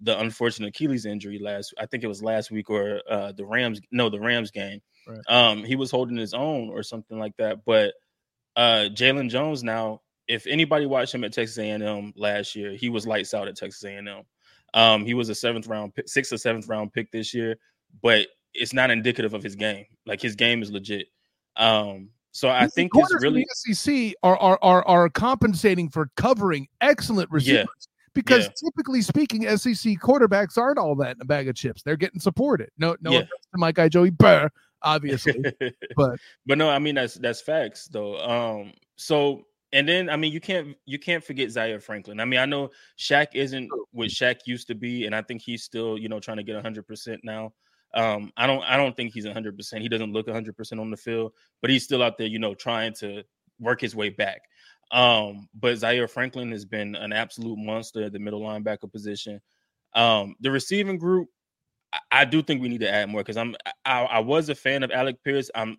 [0.00, 1.74] the unfortunate Achilles injury last.
[1.78, 3.80] I think it was last week or uh, the Rams.
[3.92, 4.80] No, the Rams game.
[5.06, 5.20] Right.
[5.28, 7.64] Um, he was holding his own or something like that.
[7.64, 7.94] But
[8.56, 13.06] uh, Jaylon Jones now, if anybody watched him at Texas A&M last year, he was
[13.06, 14.22] lights out at Texas A&M.
[14.72, 17.56] Um, he was a seventh round, sixth or seventh round pick this year,
[18.02, 19.84] but it's not indicative of his game.
[20.06, 21.08] Like his game is legit.
[21.56, 26.68] Um, so I These think it's really SEC are, are are are compensating for covering
[26.80, 27.66] excellent receivers.
[27.66, 27.86] Yeah.
[28.12, 28.68] Because yeah.
[28.70, 31.82] typically speaking, SEC quarterbacks aren't all that in a bag of chips.
[31.82, 32.70] They're getting supported.
[32.76, 33.20] No, no yeah.
[33.20, 34.50] to my guy Joey Burr,
[34.82, 35.44] obviously.
[35.96, 38.18] but but no, I mean that's that's facts though.
[38.18, 42.20] Um, so and then I mean you can't you can't forget Zaire Franklin.
[42.20, 45.62] I mean I know Shaq isn't what Shaq used to be, and I think he's
[45.64, 47.52] still you know trying to get hundred percent now.
[47.94, 49.56] Um, I don't I don't think he's 100.
[49.56, 52.38] percent He doesn't look 100 percent on the field, but he's still out there, you
[52.38, 53.22] know, trying to
[53.58, 54.42] work his way back.
[54.92, 59.40] Um, but Zaire Franklin has been an absolute monster at the middle linebacker position.
[59.94, 61.28] Um, the receiving group,
[61.92, 64.54] I, I do think we need to add more because I'm I, I was a
[64.54, 65.50] fan of Alec Pierce.
[65.54, 65.78] I'm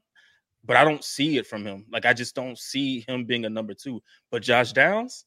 [0.63, 1.85] but I don't see it from him.
[1.91, 4.01] Like I just don't see him being a number two.
[4.29, 5.25] But Josh Downs,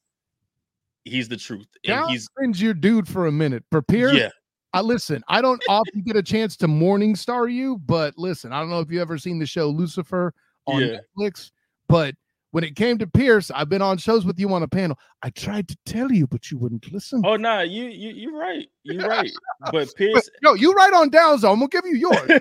[1.05, 1.67] he's the truth.
[1.85, 3.65] And Downs he's your dude for a minute.
[3.71, 4.31] Prepare yeah,
[4.75, 5.23] I listen.
[5.29, 8.81] I don't often get a chance to morning star you, but listen, I don't know
[8.81, 10.35] if you ever seen the show Lucifer
[10.67, 10.99] on yeah.
[11.17, 11.53] Netflix,
[11.89, 12.17] but
[12.51, 14.99] when it came to Pierce, I've been on shows with you on a panel.
[15.23, 17.23] I tried to tell you, but you wouldn't listen.
[17.25, 18.69] Oh no, nah, you you you're right.
[18.83, 19.31] You're right.
[19.71, 21.43] But Pierce, but, no, you right on Downs.
[21.43, 21.53] Though.
[21.53, 22.41] I'm gonna give you yours.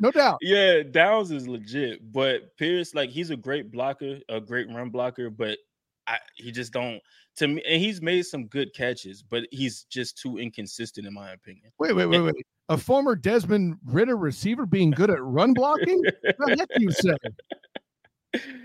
[0.00, 0.38] no doubt.
[0.42, 5.28] Yeah, Downs is legit, but Pierce, like, he's a great blocker, a great run blocker,
[5.28, 5.58] but
[6.06, 7.00] I, he just don't
[7.36, 11.32] to me, and he's made some good catches, but he's just too inconsistent, in my
[11.32, 11.72] opinion.
[11.78, 12.46] Wait, wait, wait, wait.
[12.68, 16.02] A former Desmond Ridder receiver being good at run blocking?
[16.36, 17.14] what heck you say?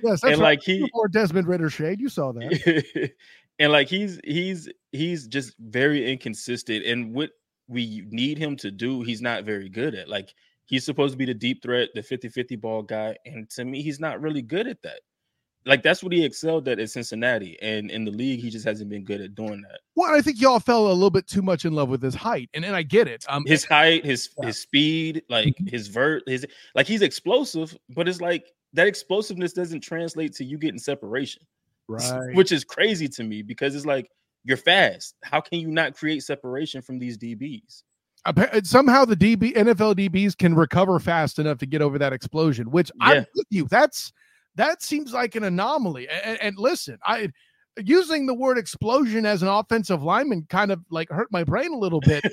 [0.04, 2.02] Yes, that's and like he or Desmond Ridder shade.
[2.02, 3.12] You saw that.
[3.60, 6.88] and like he's he's he's just very inconsistent.
[6.88, 7.30] And what
[7.68, 10.10] we need him to do, he's not very good at.
[10.10, 10.34] Like
[10.66, 13.16] he's supposed to be the deep threat, the 50-50 ball guy.
[13.28, 15.02] And to me, he's not really good at that
[15.66, 18.90] like that's what he excelled at at Cincinnati, and in the league, he just hasn't
[18.90, 19.80] been good at doing that.
[19.96, 22.50] Well, I think y'all fell a little bit too much in love with his height,
[22.54, 23.26] and and I get it.
[23.28, 24.48] Um, his height, his yeah.
[24.48, 25.68] his speed, like mm-hmm.
[25.68, 26.46] his vert, his
[26.76, 31.44] like he's explosive, but it's like that explosiveness doesn't translate to you getting separation,
[31.88, 32.36] right?
[32.36, 34.10] Which is crazy to me because it's like
[34.46, 35.16] you're fast.
[35.24, 37.84] How can you not create separation from these DBs?
[38.64, 42.92] Somehow the DB NFL DBs can recover fast enough to get over that explosion, which
[43.00, 43.08] yeah.
[43.08, 43.68] I'm with you.
[43.70, 44.12] That's
[44.56, 46.08] that seems like an anomaly.
[46.10, 47.30] And, and, listen, I
[47.86, 51.78] using the word explosion as an offensive lineman kind of like hurt my brain a
[51.78, 52.24] little bit.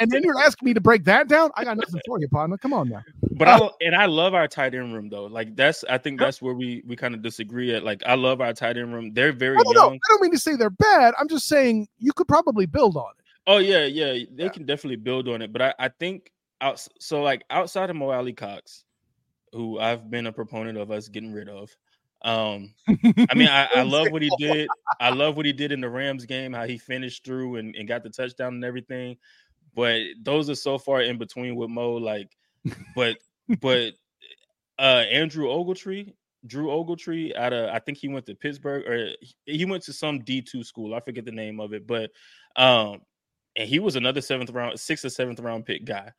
[0.00, 1.50] and then you're asking me to break that down.
[1.56, 2.56] I got nothing for you, partner.
[2.56, 3.02] Come on now.
[3.32, 5.26] But uh, I and I love our tight end room though.
[5.26, 7.84] Like that's I think that's where we we kind of disagree at.
[7.84, 9.12] Like I love our tight end room.
[9.12, 9.74] They're very I young.
[9.74, 9.90] Know.
[9.92, 11.14] I don't mean to say they're bad.
[11.18, 13.24] I'm just saying you could probably build on it.
[13.46, 14.12] Oh yeah, yeah.
[14.12, 14.48] They yeah.
[14.48, 15.52] can definitely build on it.
[15.52, 18.83] But I, I think out so like outside of Mo Alie-Cox,
[19.54, 21.74] who I've been a proponent of us getting rid of.
[22.24, 24.68] Um, I mean, I, I, love what he did.
[24.98, 27.86] I love what he did in the Rams game, how he finished through and, and
[27.86, 29.18] got the touchdown and everything.
[29.74, 31.92] But those are so far in between with Mo.
[31.94, 32.30] Like,
[32.94, 33.18] but
[33.60, 33.92] but
[34.78, 36.14] uh Andrew Ogletree,
[36.46, 39.10] Drew Ogletree out of I think he went to Pittsburgh or
[39.44, 40.94] he went to some D2 school.
[40.94, 42.10] I forget the name of it, but
[42.56, 43.02] um
[43.56, 46.12] and he was another seventh round, sixth or seventh round pick guy.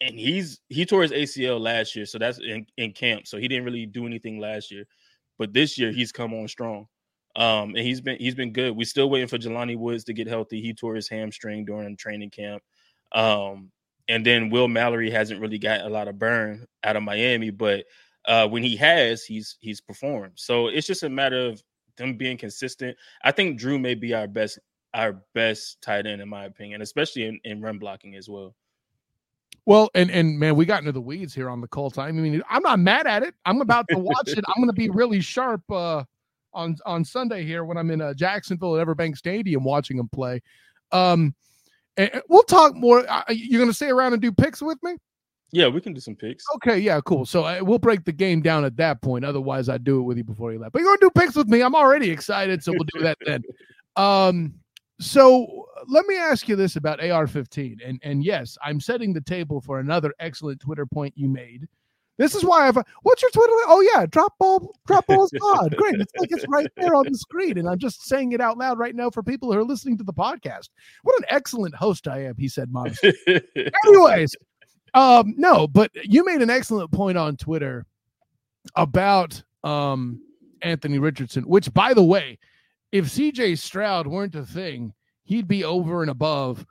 [0.00, 3.26] And he's he tore his ACL last year, so that's in, in camp.
[3.26, 4.84] So he didn't really do anything last year.
[5.38, 6.86] But this year he's come on strong.
[7.36, 8.76] Um, and he's been he's been good.
[8.76, 10.60] We're still waiting for Jelani Woods to get healthy.
[10.60, 12.62] He tore his hamstring during training camp.
[13.12, 13.70] Um,
[14.08, 17.84] and then Will Mallory hasn't really got a lot of burn out of Miami, but
[18.26, 20.32] uh, when he has, he's he's performed.
[20.34, 21.62] So it's just a matter of
[21.96, 22.96] them being consistent.
[23.22, 24.58] I think Drew may be our best
[24.94, 28.54] our best tight end in my opinion, especially in, in run blocking as well.
[29.66, 31.98] Well, and and man, we got into the weeds here on the Colts.
[31.98, 33.34] I mean, I'm not mad at it.
[33.44, 34.44] I'm about to watch it.
[34.48, 36.04] I'm going to be really sharp uh,
[36.52, 40.40] on on Sunday here when I'm in uh, Jacksonville at EverBank Stadium watching them play.
[40.92, 41.34] Um,
[41.96, 43.04] and we'll talk more.
[43.08, 44.96] Uh, you're going to stay around and do picks with me?
[45.52, 46.44] Yeah, we can do some picks.
[46.56, 47.26] Okay, yeah, cool.
[47.26, 49.24] So uh, we'll break the game down at that point.
[49.24, 50.72] Otherwise, I'd do it with you before you left.
[50.72, 51.60] But you're going to do picks with me.
[51.62, 53.42] I'm already excited, so we'll do that then.
[53.96, 54.54] Um,
[55.00, 59.60] so let me ask you this about AR-15, and and yes, I'm setting the table
[59.60, 61.66] for another excellent Twitter point you made.
[62.18, 62.76] This is why I've.
[63.02, 63.52] What's your Twitter?
[63.66, 65.74] Oh yeah, drop ball, drop balls pod.
[65.74, 68.58] Great, it's like it's right there on the screen, and I'm just saying it out
[68.58, 70.68] loud right now for people who are listening to the podcast.
[71.02, 73.14] What an excellent host I am, he said modestly.
[73.86, 74.36] Anyways,
[74.92, 77.86] um, no, but you made an excellent point on Twitter
[78.76, 80.20] about um
[80.60, 82.38] Anthony Richardson, which by the way,
[82.92, 84.92] if CJ Stroud weren't a thing,
[85.24, 86.66] he'd be over and above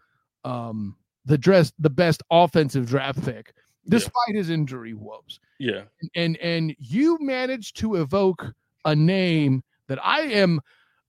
[0.46, 3.54] um the dress the best offensive draft pick
[3.88, 4.38] despite yeah.
[4.38, 5.40] his injury woes.
[5.60, 5.84] Yeah.
[6.16, 8.46] And and you managed to evoke
[8.86, 10.62] a name that I am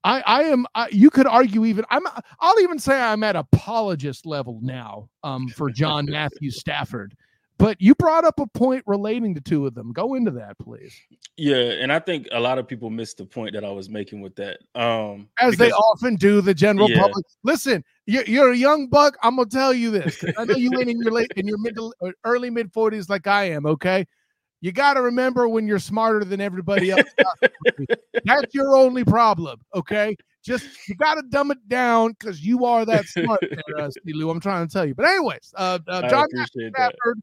[0.03, 0.67] I, I am.
[0.75, 1.85] I, you could argue even.
[1.91, 2.05] I'm.
[2.41, 5.11] I'll even say I'm at apologist level now.
[5.23, 7.15] Um, for John Matthew Stafford,
[7.61, 9.93] but you brought up a point relating to two of them.
[9.93, 10.99] Go into that, please.
[11.37, 14.23] Yeah, and I think a lot of people missed the point that I was making
[14.23, 14.61] with that.
[14.75, 17.01] Um, as because, they often do, the general yeah.
[17.01, 17.25] public.
[17.43, 19.19] Listen, you're, you're, a young buck.
[19.23, 20.25] I'm gonna tell you this.
[20.39, 21.79] I know you ain't in your late in your mid
[22.25, 23.67] early mid 40s like I am.
[23.67, 24.07] Okay,
[24.63, 27.09] you got to remember when you're smarter than everybody else.
[28.25, 29.61] That's your only problem.
[29.75, 30.17] Okay.
[30.43, 34.31] Just you got to dumb it down because you are that smart, there, uh, Lou.
[34.31, 34.95] I'm trying to tell you.
[34.95, 37.21] But anyways, uh, uh, John Stafford,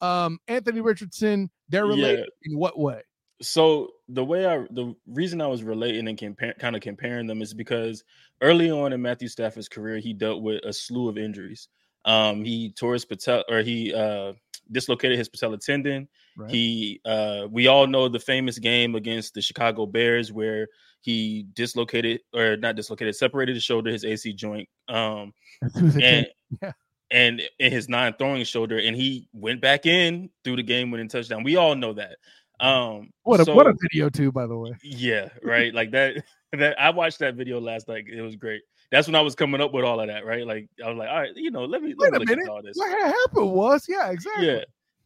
[0.00, 2.52] um, Anthony Richardson, they're related yeah.
[2.52, 3.02] in what way?
[3.40, 7.40] So the way I, the reason I was relating and compare, kind of comparing them
[7.40, 8.02] is because
[8.42, 11.68] early on in Matthew Stafford's career, he dealt with a slew of injuries.
[12.04, 14.32] Um, he tore his patella, or he uh,
[14.72, 16.08] dislocated his patella tendon.
[16.36, 16.50] Right.
[16.50, 20.68] He, uh, we all know the famous game against the Chicago Bears where
[21.00, 25.32] he dislocated or not dislocated, separated his shoulder, his AC joint, um,
[25.74, 26.26] and
[26.62, 26.72] yeah.
[27.10, 31.42] And in his non-throwing shoulder, and he went back in through the game winning touchdown.
[31.42, 32.16] We all know that.
[32.60, 34.72] Um, what a so, what a video too, by the way.
[34.82, 35.74] Yeah, right.
[35.74, 36.24] like that.
[36.54, 38.06] That I watched that video last night.
[38.10, 40.46] It was great that's when I was coming up with all of that, right?
[40.46, 42.48] Like I was like, all right, you know, let me wait let me a minute.
[42.48, 42.76] All this.
[42.76, 44.46] What happened was, yeah, exactly.
[44.46, 44.64] Yeah.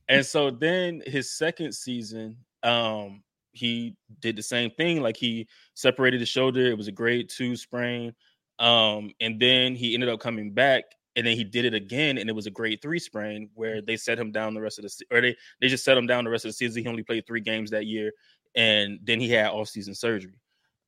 [0.08, 5.02] And so then his second season, um, he did the same thing.
[5.02, 6.66] Like he separated the shoulder.
[6.66, 8.14] It was a grade two sprain.
[8.58, 10.84] Um, and then he ended up coming back
[11.16, 13.96] and then he did it again and it was a grade three sprain where they
[13.96, 16.30] set him down the rest of the or they they just set him down the
[16.30, 16.82] rest of the season.
[16.82, 18.12] He only played three games that year,
[18.54, 20.40] and then he had off season surgery.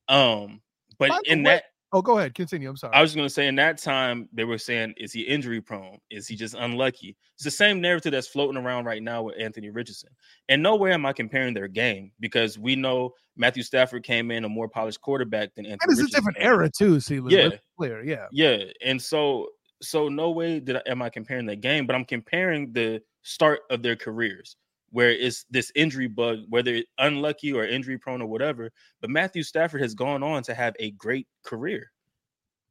[0.07, 0.61] Um,
[0.97, 1.63] but in way, that
[1.95, 2.33] Oh, go ahead.
[2.33, 2.69] Continue.
[2.69, 2.93] I'm sorry.
[2.93, 5.97] I was going to say in that time they were saying, is he injury prone?
[6.09, 7.15] Is he just unlucky?
[7.35, 10.09] It's the same narrative that's floating around right now with Anthony Richardson.
[10.49, 14.49] And nowhere am I comparing their game because we know Matthew Stafford came in a
[14.49, 15.79] more polished quarterback than Anthony.
[15.83, 16.17] And it's Richardson.
[16.17, 16.99] a different era too.
[16.99, 18.65] See, yeah, clear, yeah, yeah.
[18.83, 19.47] And so,
[19.85, 23.61] so no way did I, am I comparing the game, but I'm comparing the start
[23.69, 24.55] of their careers
[24.91, 28.71] where it's this injury bug, whether unlucky or injury prone or whatever.
[29.01, 31.91] But Matthew Stafford has gone on to have a great career.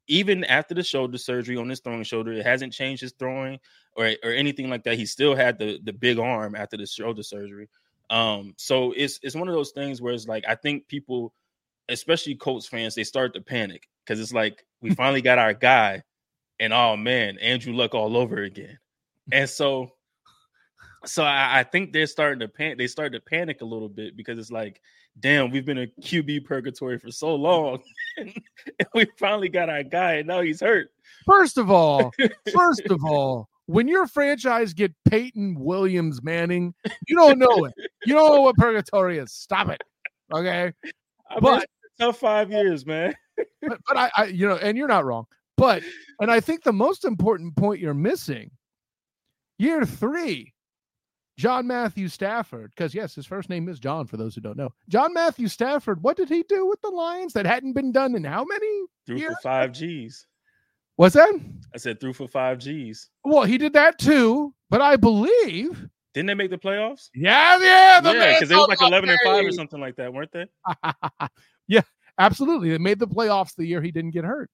[0.07, 3.59] Even after the shoulder surgery on his throwing shoulder, it hasn't changed his throwing
[3.95, 4.97] or, or anything like that.
[4.97, 7.69] He still had the the big arm after the shoulder surgery.
[8.09, 11.35] Um, so it's it's one of those things where it's like I think people,
[11.91, 16.03] especially Colts fans, they start to panic because it's like we finally got our guy,
[16.61, 18.79] and oh man, Andrew Luck all over again.
[19.33, 19.93] And so
[21.07, 22.79] so I, I, think they're starting to panic.
[22.79, 24.81] They start to panic a little bit because it's like,
[25.21, 27.83] damn, we've been a QB purgatory for so long,
[28.17, 28.33] and
[28.95, 30.89] we finally got our guy, and now he's hurt.
[31.27, 32.13] First of all,
[32.55, 36.75] first of all, when your franchise get Peyton Williams Manning,
[37.07, 37.75] you don't know it.
[38.07, 39.33] You don't know what purgatory is.
[39.33, 39.83] Stop it.
[40.33, 40.73] Okay.
[41.31, 41.67] I but
[41.99, 43.15] tough five years, man.
[43.63, 45.27] but, but I, I, you know, and you're not wrong.
[45.57, 45.83] But
[46.21, 48.51] and I think the most important point you're missing,
[49.59, 50.55] year three
[51.37, 54.71] John Matthew Stafford, because yes, his first name is John, for those who don't know.
[54.89, 58.25] John Matthew Stafford, what did he do with the Lions that hadn't been done in
[58.25, 58.85] how many?
[59.07, 59.35] Threw years?
[59.35, 60.27] for five G's.
[60.97, 61.41] What's that?
[61.75, 63.11] I said threw for five G's.
[63.25, 65.89] Well, he did that too, but I believe.
[66.13, 67.09] Didn't they make the playoffs?
[67.13, 70.13] Yeah, yeah, the yeah, because they was like eleven and five or something like that,
[70.13, 70.47] weren't they?
[71.67, 71.81] yeah,
[72.19, 72.71] absolutely.
[72.71, 74.51] They made the playoffs the year he didn't get hurt.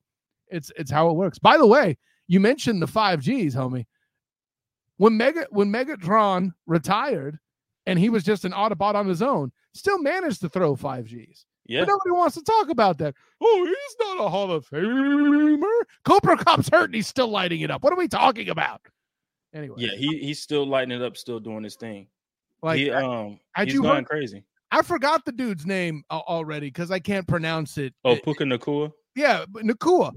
[0.50, 1.38] It's it's how it works.
[1.38, 1.96] By the way,
[2.28, 3.86] you mentioned the five Gs, homie.
[4.96, 7.38] When Mega when Megatron retired
[7.86, 11.46] and he was just an Autobot on his own, still managed to throw five Gs.
[11.66, 11.80] Yeah.
[11.80, 13.14] But nobody wants to talk about that.
[13.40, 15.80] Oh, he's not a Hall of Famer.
[16.04, 17.82] Cooper Kupp's hurt and he's still lighting it up.
[17.84, 18.80] What are we talking about?
[19.54, 22.08] Anyway, Yeah, he he's still lighting it up, still doing his thing.
[22.62, 24.44] like he I, um had he's going heard- crazy.
[24.72, 27.92] I forgot the dude's name already because I can't pronounce it.
[28.04, 28.92] Oh, Puka Nacua.
[29.16, 30.12] Yeah, Nacua.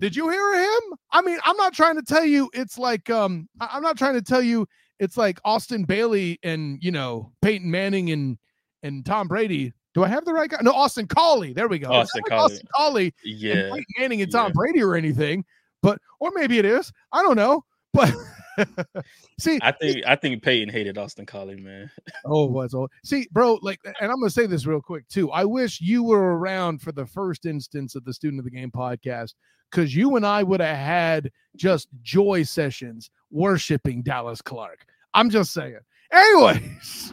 [0.00, 0.80] Did you hear him?
[1.12, 4.22] I mean, I'm not trying to tell you it's like um I'm not trying to
[4.22, 4.66] tell you
[4.98, 8.38] it's like Austin Bailey and you know Peyton Manning and
[8.82, 9.72] and Tom Brady.
[9.92, 10.58] Do I have the right guy?
[10.62, 11.52] No, Austin Collie.
[11.52, 11.90] There we go.
[11.92, 12.52] Austin like Collie.
[12.54, 13.70] Austin Collie Yeah.
[13.72, 14.52] Peyton Manning and Tom Yeah.
[14.54, 15.44] Brady or anything,
[15.82, 16.90] but or maybe it is.
[17.12, 17.64] I don't know.
[17.92, 18.14] But
[19.40, 21.90] see, I think I think Peyton hated Austin Collie, man.
[22.24, 22.90] Oh, was old.
[23.04, 25.30] See, bro, like, and I'm gonna say this real quick too.
[25.30, 28.70] I wish you were around for the first instance of the Student of the Game
[28.70, 29.34] podcast
[29.70, 34.84] because you and I would have had just joy sessions worshiping Dallas Clark.
[35.14, 35.78] I'm just saying.
[36.12, 37.12] Anyways,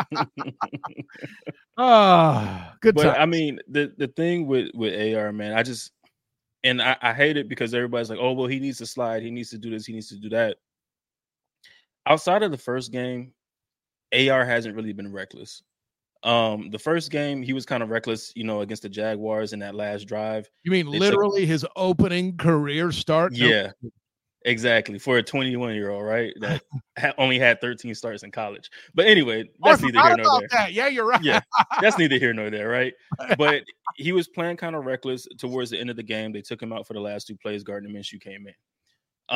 [1.79, 3.17] ah, good but time.
[3.19, 5.93] I mean, the the thing with with AR, man, I just
[6.65, 9.31] and I, I hate it because everybody's like, oh well, he needs to slide, he
[9.31, 10.57] needs to do this, he needs to do that.
[12.07, 13.33] Outside of the first game,
[14.13, 15.63] AR hasn't really been reckless.
[16.23, 19.59] Um, the first game he was kind of reckless, you know, against the Jaguars in
[19.61, 20.49] that last drive.
[20.65, 23.33] you mean they took- literally his opening career start?
[23.33, 23.71] No, Yeah,
[24.45, 24.99] exactly.
[24.99, 26.33] For a 21 year old, right?
[26.41, 26.63] That
[26.99, 28.71] ha- only had 13 starts in college.
[28.95, 30.49] But anyway, Oh, that's neither here nor there.
[30.53, 30.73] that.
[30.73, 31.23] Yeah, you're right.
[31.23, 31.41] Yeah,
[31.81, 32.95] that's neither here nor there, right?
[33.39, 33.63] But
[33.97, 36.33] he was playing kind of reckless towards the end of the game.
[36.33, 37.63] They took him out for the last two plays.
[37.63, 38.55] Gardner Minshew came in.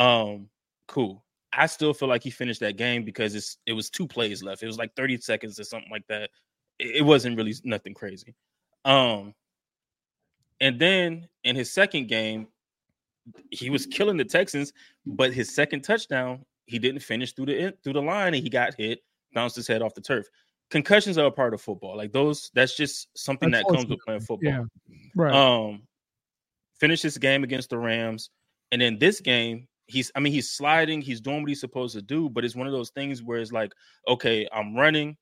[0.01, 0.49] Um,
[0.87, 1.23] cool.
[1.53, 4.63] I still feel like he finished that game because it's it was two plays left.
[4.63, 6.29] It was like 30 seconds or something like that.
[6.79, 8.35] It, it wasn't really nothing crazy.
[8.85, 9.33] Um,
[10.59, 12.47] and then in his second game,
[13.49, 14.73] he was killing the Texans,
[15.05, 18.75] but his second touchdown, he didn't finish through the through the line, and he got
[18.75, 18.99] hit,
[19.33, 20.27] bounced his head off the turf.
[20.69, 21.97] Concussions are a part of football.
[21.97, 24.51] Like those, that's just something that comes with playing football.
[24.51, 24.63] Yeah.
[25.15, 25.33] Right.
[25.33, 25.83] Um,
[26.79, 28.29] finished this game against the Rams,
[28.71, 32.01] and then this game, he's I mean, he's sliding, he's doing what he's supposed to
[32.01, 33.73] do, but it's one of those things where it's like,
[34.07, 35.17] okay, I'm running,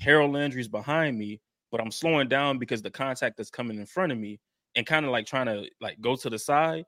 [0.00, 1.40] Harold Landry's behind me,
[1.70, 4.40] but I'm slowing down because the contact that's coming in front of me,
[4.74, 6.84] and kind of like trying to like go to the side.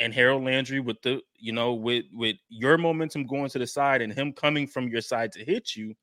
[0.00, 4.00] And Harold Landry with the, you know, with with your momentum going to the side
[4.00, 5.94] and him coming from your side to hit you,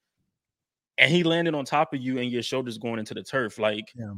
[0.97, 3.57] and he landed on top of you and your shoulders going into the turf.
[3.57, 4.13] Like Yeah.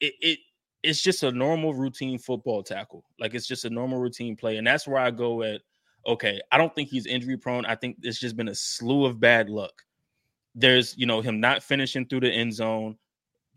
[0.00, 0.38] it, it
[0.82, 3.04] it's just a normal routine football tackle.
[3.18, 4.56] Like it's just a normal routine play.
[4.56, 5.60] And that's where I go at
[6.06, 7.64] okay, I don't think he's injury prone.
[7.66, 9.82] I think it's just been a slew of bad luck.
[10.54, 12.96] There's, you know, him not finishing through the end zone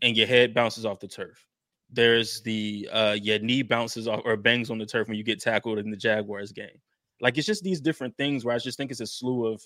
[0.02, 1.44] and your head bounces off the turf.
[1.90, 5.40] There's the uh your knee bounces off or bangs on the turf when you get
[5.40, 6.80] tackled in the Jaguars game.
[7.20, 9.62] Like it's just these different things where I just think it's a slew of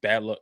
[0.00, 0.40] bad luck.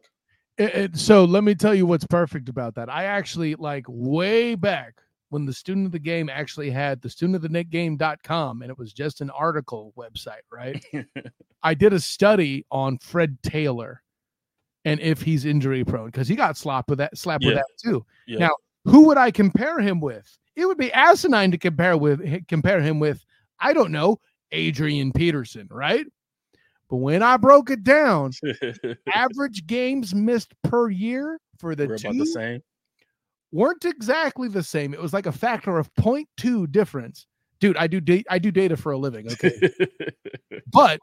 [0.58, 2.90] It- it- so let me tell you what's perfect about that.
[2.90, 5.00] I actually like way back
[5.30, 8.78] when the student of the game actually had the student of the game.com and it
[8.78, 10.84] was just an article website, right?
[11.62, 14.02] I did a study on Fred Taylor
[14.84, 18.04] and if he's injury prone because he got slapped with that slap with that too.
[18.26, 18.38] Yeah.
[18.38, 18.50] Now,
[18.84, 20.38] who would I compare him with?
[20.56, 23.24] It would be asinine to compare with compare him with
[23.60, 24.20] I don't know,
[24.52, 26.06] Adrian Peterson, right?
[26.88, 28.32] But when I broke it down,
[29.14, 32.62] average games missed per year for the We're two the same.
[33.52, 34.94] Weren't exactly the same.
[34.94, 37.26] It was like a factor of 0.2 difference.
[37.60, 39.70] Dude, I do da- I do data for a living, okay?
[40.72, 41.00] but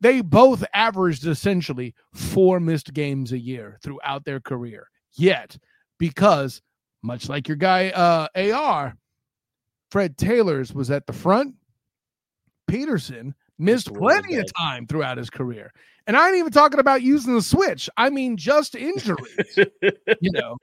[0.00, 4.88] they both averaged essentially four missed games a year throughout their career.
[5.16, 5.56] Yet,
[5.98, 6.60] because
[7.02, 8.96] much like your guy uh AR,
[9.90, 11.54] Fred Taylor's was at the front.
[12.66, 15.72] Peterson missed plenty of time throughout his career.
[16.06, 17.88] And I ain't even talking about using the switch.
[17.96, 19.56] I mean just injuries
[20.20, 20.56] you know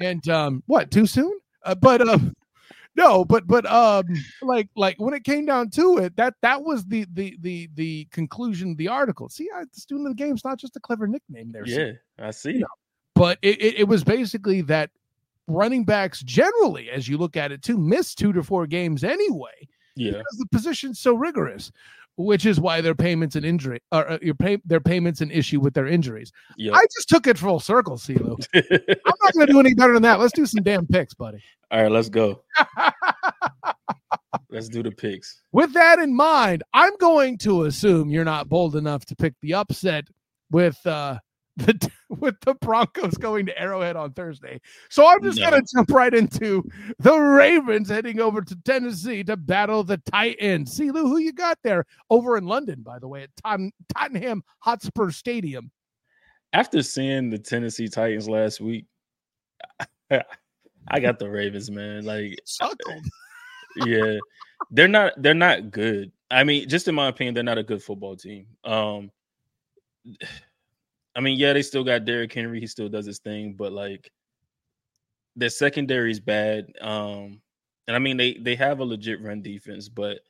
[0.00, 1.32] and um what too soon
[1.64, 2.34] uh, but um
[2.96, 4.04] no but but um
[4.42, 8.04] like like when it came down to it that that was the the the the
[8.10, 11.06] conclusion of the article see I, the student of the game's not just a clever
[11.06, 12.54] nickname there yeah, I see.
[12.54, 12.66] know,
[13.14, 14.90] but it, it, it was basically that
[15.48, 19.66] running backs generally as you look at it too miss two to four games anyway
[19.96, 20.12] Yeah.
[20.12, 21.72] because the position's so rigorous
[22.16, 25.60] which is why their payments and injury or uh, your pay their payments an issue
[25.60, 26.32] with their injuries.
[26.56, 26.74] Yep.
[26.74, 28.14] I just took it full circle, C.
[28.14, 28.36] Lou.
[28.54, 28.62] I'm
[29.22, 30.18] not going to do any better than that.
[30.18, 31.42] Let's do some damn picks, buddy.
[31.70, 32.42] All right, let's go.
[34.50, 35.42] let's do the picks.
[35.52, 39.54] With that in mind, I'm going to assume you're not bold enough to pick the
[39.54, 40.06] upset
[40.50, 41.18] with uh
[41.56, 44.60] the with the Broncos going to Arrowhead on Thursday.
[44.90, 45.50] So I'm just No.
[45.50, 46.62] gonna jump right into
[46.98, 50.72] the Ravens heading over to Tennessee to battle the Titans.
[50.72, 54.42] See Lou, who you got there over in London, by the way, at Tot- Tottenham
[54.60, 55.70] Hotspur Stadium.
[56.52, 58.86] After seeing the Tennessee Titans last week,
[60.10, 62.04] I got the Ravens, man.
[62.04, 62.38] Like,
[63.76, 64.18] yeah,
[64.70, 66.12] they're not they're not good.
[66.30, 68.46] I mean, just in my opinion, they're not a good football team.
[68.64, 69.10] Um,
[71.16, 72.60] I mean, yeah, they still got Derrick Henry.
[72.60, 74.12] He still does his thing, but like,
[75.34, 76.66] their secondary is bad.
[76.80, 77.40] Um,
[77.86, 80.20] and I mean, they they have a legit run defense, but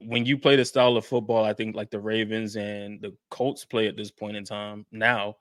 [0.00, 3.64] when you play the style of football, I think like the Ravens and the Colts
[3.64, 5.36] play at this point in time now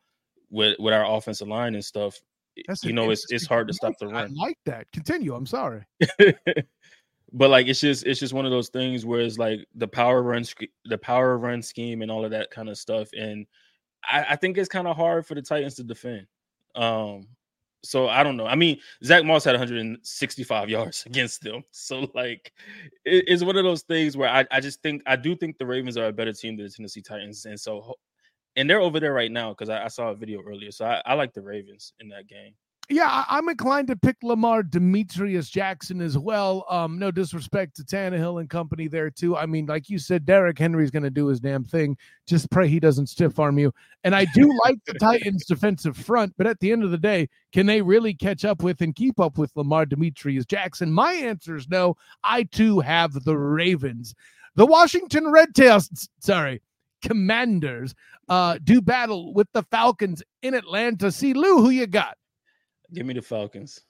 [0.49, 2.19] with with our offensive line and stuff.
[2.67, 4.15] That's you know, it's it's hard to stop the run.
[4.15, 4.91] I like that.
[4.91, 5.36] Continue.
[5.36, 5.84] I'm sorry.
[7.34, 10.23] but like it's just it's just one of those things where it's like the power
[10.23, 10.43] run
[10.86, 13.45] the power run scheme and all of that kind of stuff and
[14.03, 16.27] i, I think it's kind of hard for the titans to defend
[16.75, 17.27] um
[17.83, 22.51] so i don't know i mean zach moss had 165 yards against them so like
[23.05, 25.65] it- it's one of those things where I, I just think i do think the
[25.65, 27.95] ravens are a better team than the tennessee titans and so
[28.55, 31.01] and they're over there right now because I, I saw a video earlier so I,
[31.05, 32.53] I like the ravens in that game
[32.89, 36.65] Yeah, I'm inclined to pick Lamar Demetrius Jackson as well.
[36.69, 39.35] Um, no disrespect to Tannehill and company there too.
[39.35, 41.97] I mean, like you said, Derrick Henry's going to do his damn thing.
[42.27, 43.73] Just pray he doesn't stiff arm you.
[44.05, 47.27] And I do like the Titans' defensive front, but at the end of the day,
[47.51, 50.89] can they really catch up with and keep up with Lamar Demetrius Jackson?
[50.93, 51.97] My answer is no.
[52.23, 54.15] I too have the Ravens.
[54.55, 56.61] The Washington Red Tails, sorry,
[57.01, 57.93] Commanders,
[58.29, 61.11] uh, do battle with the Falcons in Atlanta.
[61.11, 62.17] See, Lou, who you got?
[62.93, 63.81] Give me the falcons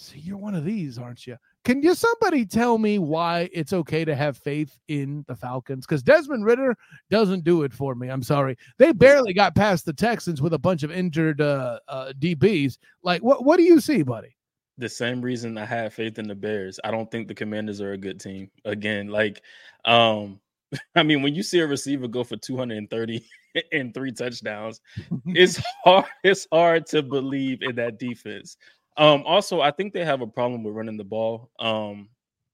[0.00, 1.36] See, you're one of these, aren't you?
[1.64, 5.86] Can you somebody tell me why it's okay to have faith in the Falcons?
[5.86, 6.76] Because Desmond Ridder
[7.10, 8.08] doesn't do it for me.
[8.08, 8.56] I'm sorry.
[8.78, 12.78] They barely got past the Texans with a bunch of injured uh, uh, DBs.
[13.02, 14.36] Like, what what do you see, buddy?
[14.78, 16.78] the same reason I have faith in the Bears.
[16.84, 18.48] I don't think the Commanders are a good team.
[18.64, 19.42] Again, like
[19.84, 20.40] um
[20.94, 23.24] I mean when you see a receiver go for 230
[23.72, 24.80] and three touchdowns,
[25.26, 28.56] it's hard it's hard to believe in that defense.
[28.96, 32.08] Um also I think they have a problem with running the ball um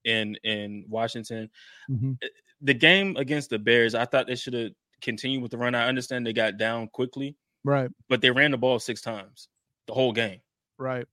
[0.05, 1.51] in in Washington.
[1.91, 2.19] Mhm.
[2.61, 5.75] The game against the Bears, I thought they should have continued with the run.
[5.75, 9.49] I understand they got down quickly, Right, but they ran the ball 6 times
[9.87, 10.41] the whole game.
[10.79, 11.07] right.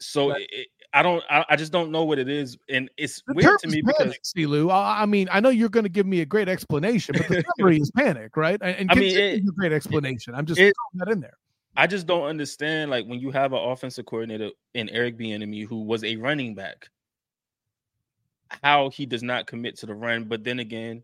[0.00, 0.42] So Right.
[0.42, 1.24] it, it- I don't.
[1.30, 3.96] I, I just don't know what it is, and it's The weird to me because
[3.98, 4.70] panic, see, Lou.
[4.70, 7.78] I, mean, I know you're going to give me a great explanation, but the summary
[7.78, 8.58] is panic, right?
[8.60, 10.34] And, and I mean, it- your great explanation.
[10.34, 11.38] I'm just it- throwing that in there.
[11.74, 12.90] I just don't understand.
[12.90, 16.90] Like when you have an offensive coordinator in Eric Bieniemy who was a running back,
[18.62, 20.24] how he does not commit to the run.
[20.24, 21.02] But then again,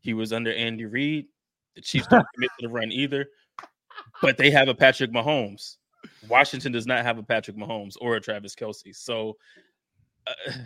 [0.00, 1.26] he was under Andy Reid.
[1.76, 3.26] The Chiefs don't commit to the run either,
[4.20, 5.76] but they have a Patrick Mahomes.
[6.28, 8.94] Washington does not have a Patrick Mahomes or a Travis Kelce.
[8.94, 9.36] So.
[10.26, 10.52] Uh,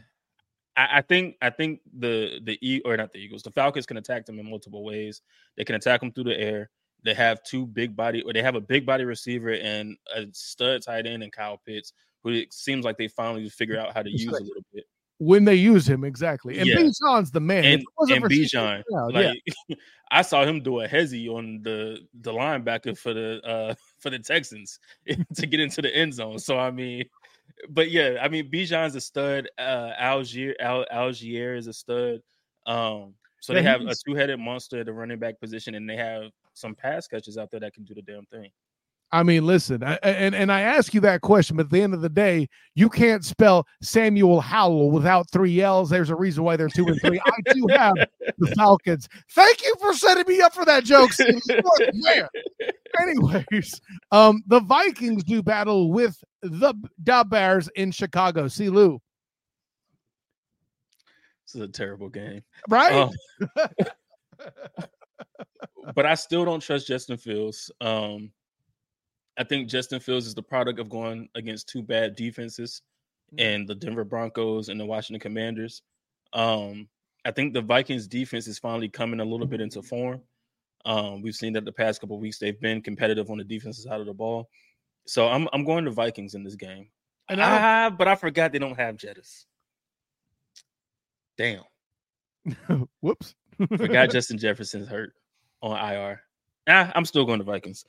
[0.74, 3.98] I, I think I think the the E or not the Eagles, the Falcons can
[3.98, 5.20] attack them in multiple ways.
[5.56, 6.70] They can attack them through the air.
[7.04, 10.82] They have two big body, or they have a big body receiver and a stud
[10.82, 14.10] tight end and Kyle Pitts, who it seems like they finally figure out how to
[14.10, 14.84] use a little bit.
[15.18, 16.58] When they use him, exactly.
[16.58, 16.76] And Yeah.
[16.76, 17.64] Bijan's the man.
[17.64, 19.02] And and Bijan, Stroud, yeah.
[19.04, 19.78] like
[20.10, 24.18] I saw him do a hezzy on the the linebacker for the uh for the
[24.18, 24.78] Texans
[25.34, 26.38] to get into the end zone.
[26.38, 27.04] So I mean,
[27.70, 29.48] but yeah, I mean Bijan's a stud.
[29.58, 32.20] Uh Allgeier Al, Allgeier is a stud.
[32.66, 35.96] Um, so they have a two headed monster at the running back position, and they
[35.96, 38.50] have some pass catches out there that can do the damn thing.
[39.14, 41.92] I mean, listen, I, and and I ask you that question, but at the end
[41.92, 45.90] of the day, you can't spell Samuel Howell without three L's.
[45.90, 47.20] There's a reason why they're two and three.
[47.26, 47.92] I do have
[48.38, 49.10] the Falcons.
[49.32, 51.10] Thank you for setting me up for that joke.
[53.00, 53.80] Anyways,
[54.12, 58.48] um, the Vikings do battle with the Da Bears in Chicago.
[58.48, 58.98] See Lou,
[61.46, 62.42] This is a terrible game.
[62.70, 62.94] right?
[62.94, 63.10] Um,
[65.94, 67.70] but I still don't trust Justin Fields.
[67.82, 68.30] Um,
[69.38, 72.82] I think Justin Fields is the product of going against two bad defenses
[73.38, 75.82] and the Denver Broncos and the Washington Commanders.
[76.32, 76.88] Um,
[77.24, 80.20] I think the Vikings defense is finally coming a little bit into form.
[80.84, 84.00] Um, we've seen that the past couple weeks they've been competitive on the defensive side
[84.00, 84.48] of the ball.
[85.06, 86.88] So I'm I'm going to Vikings in this game.
[87.28, 89.44] And I ah, but I forgot they don't have Jettis.
[91.38, 91.62] Damn.
[93.00, 93.34] Whoops.
[93.76, 95.14] Forgot Justin Jefferson's hurt
[95.62, 96.20] on IR.
[96.68, 97.84] Ah, I'm still going to Vikings.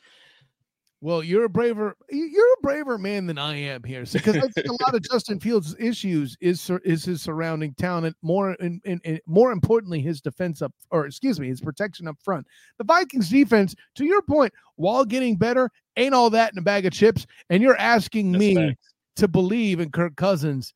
[1.04, 4.68] Well, you're a braver you're a braver man than I am here, because I think
[4.70, 8.16] a lot of Justin Fields' issues is is his surrounding talent.
[8.22, 12.48] More and more importantly, his defense up, or excuse me, his protection up front.
[12.78, 16.86] The Vikings defense, to your point, while getting better, ain't all that in a bag
[16.86, 17.28] of chips.
[17.50, 18.94] And you're asking That's me facts.
[19.18, 20.74] to believe in Kirk Cousins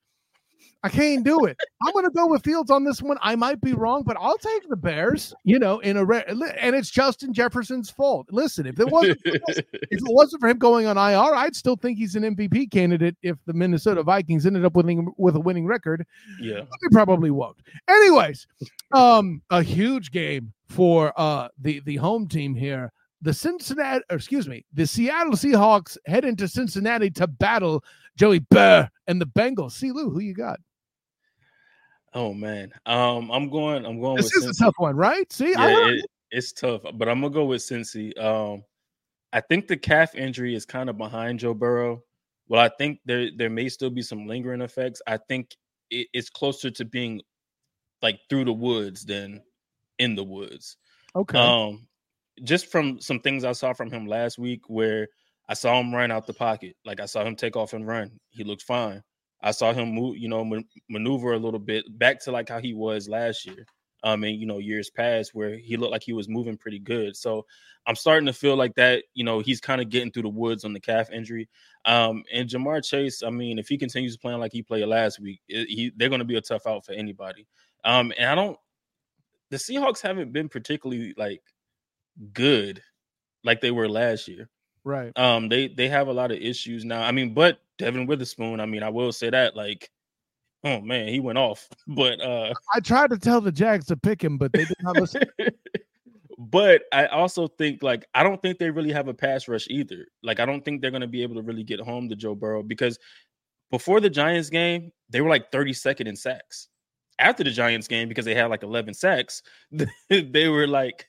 [0.84, 1.58] I can't do it.
[1.82, 3.18] I'm going to go with Fields on this one.
[3.22, 5.34] I might be wrong, but I'll take the Bears.
[5.44, 8.28] You know, in a and it's Justin Jefferson's fault.
[8.32, 11.98] Listen, if it wasn't if it wasn't for him going on IR, I'd still think
[11.98, 13.18] he's an MVP candidate.
[13.24, 16.06] If the Minnesota Vikings ended up winning with a winning record,
[16.40, 17.58] yeah, they probably won't.
[17.90, 18.48] Anyways,
[18.94, 22.92] um, a huge game for uh the the home team here.
[23.24, 27.84] The Cincinnati, excuse me, the Seattle Seahawks head into Cincinnati to battle
[28.16, 29.72] Joey Burr and the Bengals.
[29.72, 30.60] See, Lou, who you got?
[32.14, 33.86] Oh man, um, I'm going.
[33.86, 34.16] I'm going.
[34.16, 34.62] With This is Cincy.
[34.62, 35.32] a tough one, right?
[35.32, 38.18] See, yeah, it, it's tough, but I'm gonna go with Cincy.
[38.18, 38.64] Um,
[39.34, 42.04] I think the calf injury is kind of behind Joe Burrow.
[42.48, 45.02] Well, I think there there may still be some lingering effects.
[45.06, 45.56] I think
[45.90, 47.22] it, it's closer to being
[48.02, 49.42] like through the woods than
[50.00, 50.78] in the woods.
[51.16, 51.38] Okay.
[51.38, 51.88] Um,
[52.44, 55.08] just from some things I saw from him last week, where
[55.50, 58.20] I saw him run out the pocket, like I saw him take off and run.
[58.30, 59.04] He looked fine.
[59.42, 60.44] I saw him move, you know,
[60.90, 63.66] maneuver a little bit back to like how he was last year.
[64.04, 67.16] Um, and you know, years past where he looked like he was moving pretty good.
[67.16, 67.46] So
[67.88, 70.64] I'm starting to feel like that, you know, he's kind of getting through the woods
[70.66, 71.50] on the calf injury.
[71.86, 75.42] Um, and Ja'Marr Chase, I mean, if he continues playing like he played last week,
[75.48, 77.48] it, he, they're going to be a tough out for anybody.
[77.84, 78.58] Um, and I don't,
[79.50, 81.42] the Seahawks haven't been particularly like
[82.34, 82.84] good
[83.44, 84.50] like they were last year.
[84.88, 85.12] Right.
[85.18, 87.02] Um, they they have a lot of issues now.
[87.02, 89.90] I mean, but Devon Witherspoon, I mean, I will say that, like,
[90.64, 91.68] oh man, he went off.
[91.90, 94.96] But uh I tried to tell the Jags to pick him, but they did not
[94.96, 95.24] have listen.
[96.38, 100.06] but I also think like I don't think they really have a pass rush either.
[100.24, 102.64] Like I don't think they're gonna be able to really get home to Joe Burrow
[102.64, 102.98] because
[103.72, 106.70] before the Giants game, they were like 32nd in sacks.
[107.20, 109.42] After the Giants game, because they had like 11 sacks,
[110.10, 111.07] they were like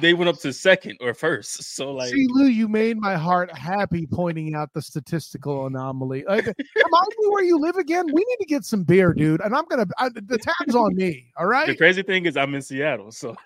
[0.00, 1.62] they went up to second or first.
[1.78, 6.24] So like, see, Lou, you made my heart happy pointing out the statistical anomaly.
[6.26, 8.04] Like, remind me where you live again.
[8.06, 9.40] We need to get some beer, dude.
[9.42, 11.30] And I'm gonna I, the tab's on me.
[11.36, 11.68] All right.
[11.68, 13.36] The crazy thing is, I'm in Seattle, so.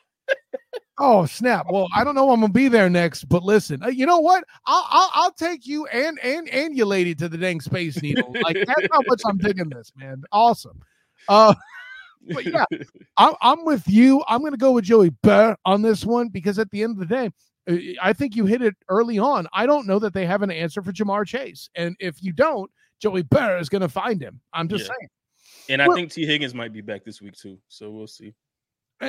[0.98, 1.66] oh snap!
[1.70, 2.30] Well, I don't know.
[2.30, 4.44] I'm gonna be there next, but listen, uh, you know what?
[4.66, 8.34] I'll, I'll, I'll take you and and and you lady to the dang space needle.
[8.42, 10.22] Like that's how much I'm digging this, man.
[10.32, 10.80] Awesome.
[11.28, 11.54] Uh,
[12.28, 12.64] but yeah,
[13.16, 14.22] I'm, I'm with you.
[14.28, 17.08] I'm going to go with Joey Burr on this one because at the end of
[17.08, 17.30] the day,
[17.70, 19.46] uh, I think you hit it early on.
[19.52, 21.68] I don't know that they have an answer for Ja'Marr Chase.
[21.74, 22.70] And if you don't,
[23.00, 24.40] Joey Burr is going to find him.
[24.52, 24.94] I'm just yeah.
[24.98, 25.08] saying.
[25.68, 27.58] And I well, think Tee Higgins might be back this week too.
[27.68, 28.34] So we'll see.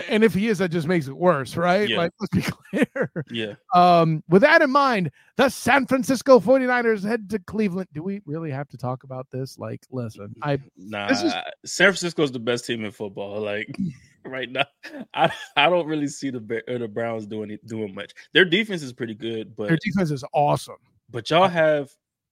[0.10, 1.88] And if he is, that just makes it worse, right?
[1.88, 1.98] Yeah.
[1.98, 2.52] Like, let's be
[2.86, 3.12] clear.
[3.30, 3.54] Yeah.
[3.76, 7.90] Um, with that in mind, the San Francisco 49ers head to Cleveland.
[7.94, 9.60] Do we really have to talk about this?
[9.60, 11.22] Like, listen, I nah is,
[11.66, 13.40] San Francisco is the best team in football.
[13.40, 13.78] Like
[14.26, 14.66] right now,
[15.14, 18.14] I, I don't really see the the Browns doing doing much.
[18.34, 20.78] Their defense is pretty good, but their defense is awesome.
[21.10, 21.92] But y'all have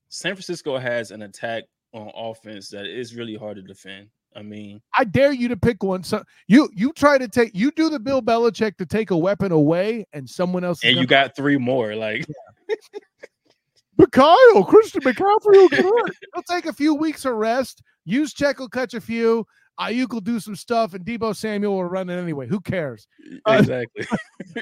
[0.10, 4.08] San Francisco has an attack on offense that is really hard to defend.
[4.36, 6.04] I mean, I dare you to pick one.
[6.04, 9.52] So you you try to take you do the Bill Belichick to take a weapon
[9.52, 10.84] away, and someone else.
[10.84, 11.96] And you got three more.
[11.96, 12.26] Like,
[12.70, 12.76] yeah.
[13.98, 16.16] but Kyle Christian McCaffrey will get hurt.
[16.34, 17.82] He'll take a few weeks of rest.
[18.08, 19.46] Juszczyk will catch a few.
[19.80, 22.48] Aiyuk will do some stuff, and Deebo Samuel will run it anyway.
[22.48, 23.08] Who cares?
[23.48, 24.06] Exactly.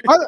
[0.06, 0.18] Uh,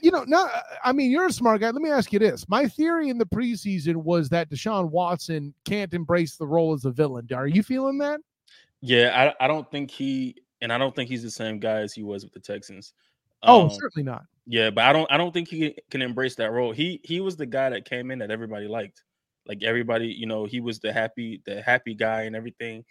[0.00, 0.46] you know, now
[0.82, 1.70] I mean, you're a smart guy.
[1.70, 5.92] Let me ask you this: My theory in the preseason was that Deshaun Watson can't
[5.92, 7.28] embrace the role as a villain.
[7.34, 8.20] Are you feeling that?
[8.82, 11.92] Yeah, I, I don't think he and I don't think he's the same guy as
[11.92, 12.92] he was with the Texans.
[13.42, 14.24] Oh, um, certainly not.
[14.46, 16.72] Yeah, but I don't I don't think he can embrace that role.
[16.72, 19.02] He he was the guy that came in that everybody liked.
[19.46, 22.84] Like everybody, you know, he was the happy the happy guy and everything.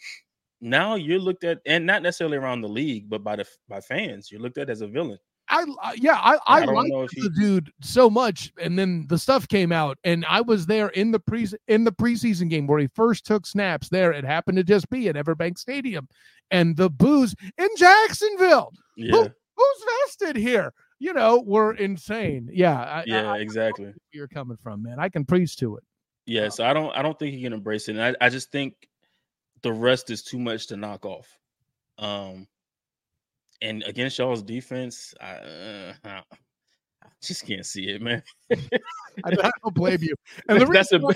[0.61, 4.31] Now you're looked at and not necessarily around the league, but by the by fans,
[4.31, 5.19] you're looked at as a villain.
[5.49, 7.29] I yeah, I I, I like the he...
[7.29, 11.19] dude so much, and then the stuff came out, and I was there in the
[11.19, 13.89] pre in the preseason game where he first took snaps.
[13.89, 16.07] There, it happened to just be at EverBank Stadium,
[16.51, 18.71] and the booze in Jacksonville.
[18.95, 20.73] Yeah, Who, who's vested here?
[20.99, 22.49] You know, were insane.
[22.51, 23.93] Yeah, I, yeah, I, exactly.
[24.11, 24.99] you're coming from, man.
[24.99, 25.83] I can preach to it.
[26.25, 27.95] Yeah, so I don't I don't think he can embrace it.
[27.95, 28.75] And I, I just think
[29.63, 31.27] the rest is too much to knock off.
[31.97, 32.47] Um,
[33.61, 36.21] and against y'all's defense, I, uh,
[37.21, 38.23] just can't see it, man.
[38.51, 40.15] I don't blame you.
[40.47, 41.13] And the That's reason, a why,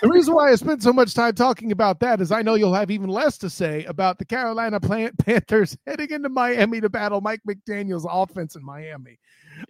[0.00, 2.74] the reason why I spent so much time talking about that is I know you'll
[2.74, 7.20] have even less to say about the Carolina Plant Panthers heading into Miami to battle
[7.20, 9.18] Mike McDaniel's offense in Miami.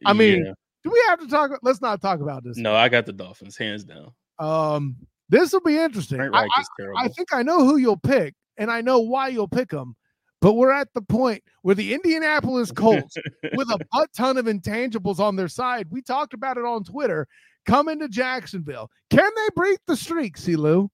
[0.06, 0.52] I mean, Yeah.
[0.84, 1.52] Do we have to talk?
[1.62, 2.56] Let's not talk about this.
[2.56, 4.12] no, I got the Dolphins hands down.
[4.40, 4.96] Um,
[5.28, 6.20] this will be interesting.
[6.20, 6.98] I, terrible.
[6.98, 9.94] I think I know who you'll pick, and I know why you'll pick them.
[10.42, 13.16] But we're at the point where the Indianapolis Colts,
[13.54, 17.28] with a butt ton of intangibles on their side, we talked about it on Twitter,
[17.64, 18.90] come into Jacksonville.
[19.08, 20.90] Can they break the streak, Lou?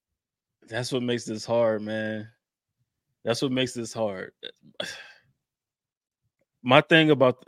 [0.69, 2.29] That's what makes this hard, man.
[3.25, 4.33] That's what makes this hard.
[6.63, 7.43] My thing about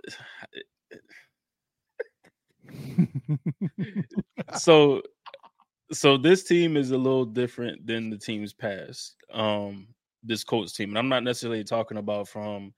[4.57, 5.03] so
[5.93, 9.17] so this team is a little different than the teams past.
[9.35, 9.89] Um
[10.23, 10.91] this Colts team.
[10.91, 12.73] And I'm not necessarily talking about from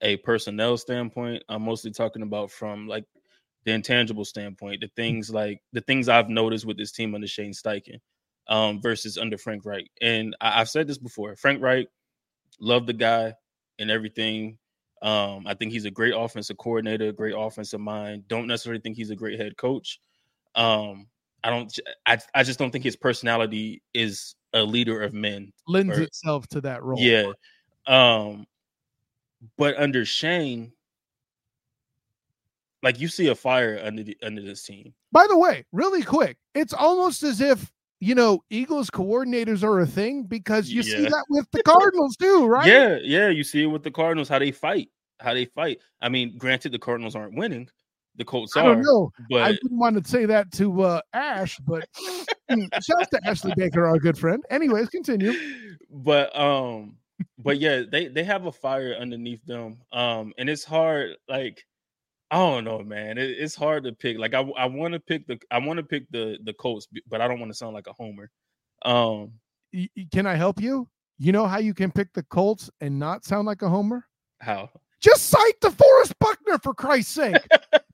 [0.00, 1.42] a personnel standpoint.
[1.48, 3.04] I'm mostly talking about from like
[3.64, 7.52] the intangible standpoint, the things like the things I've noticed with this team under Shane
[7.52, 8.00] Steichen
[8.48, 9.90] um, versus under Frank Reich.
[10.00, 11.36] And I, I've said this before.
[11.36, 11.88] Frank Reich,
[12.60, 13.34] love the guy
[13.78, 14.58] and everything.
[15.02, 18.26] Um, I think he's a great offensive coordinator, great offensive mind.
[18.26, 20.00] Don't necessarily think he's a great head coach.
[20.54, 21.06] Um,
[21.44, 21.78] I don't.
[22.06, 25.52] I, I just don't think his personality is a leader of men.
[25.66, 27.00] Lends Or- itself to that role.
[27.00, 27.32] Yeah.
[27.86, 28.46] Um,
[29.56, 30.72] but under Shane,
[32.82, 34.92] like you see a fire under the, under this team.
[35.12, 37.70] By the way, really quick, it's almost as if
[38.00, 42.46] you know Eagles coordinators are a thing because you see that with the Cardinals too,
[42.46, 42.66] right?
[42.66, 43.28] Yeah, yeah.
[43.28, 45.78] You see it with the Cardinals, how they fight, how they fight.
[46.00, 47.68] I mean, granted, the Cardinals aren't winning.
[48.18, 49.10] The Colts I don't know.
[49.18, 51.88] I but wouldn't want to say that to uh, Ash, but
[52.50, 54.42] shout out to Ashley Baker, our good friend.
[54.50, 55.32] Anyways, continue.
[55.90, 56.96] but um
[57.38, 61.64] but yeah they they have a fire underneath them um and it's hard like
[62.30, 65.26] i don't know man it, it's hard to pick like i, I want to pick
[65.26, 67.88] the i want to pick the the colts but i don't want to sound like
[67.88, 68.30] a homer
[68.84, 69.32] um
[70.12, 70.88] Can I help you?
[71.18, 74.06] You know how you can pick the Colts and not sound like a homer?
[74.40, 77.36] how Just cite DeForest Buckner for Christ's sake.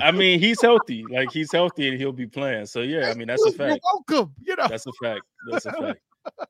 [0.00, 3.28] i mean he's healthy like he's healthy and he'll be playing so yeah i mean
[3.28, 3.80] that's a fact.
[3.84, 4.34] You're welcome.
[4.42, 6.00] You know, that's a fact that's a fact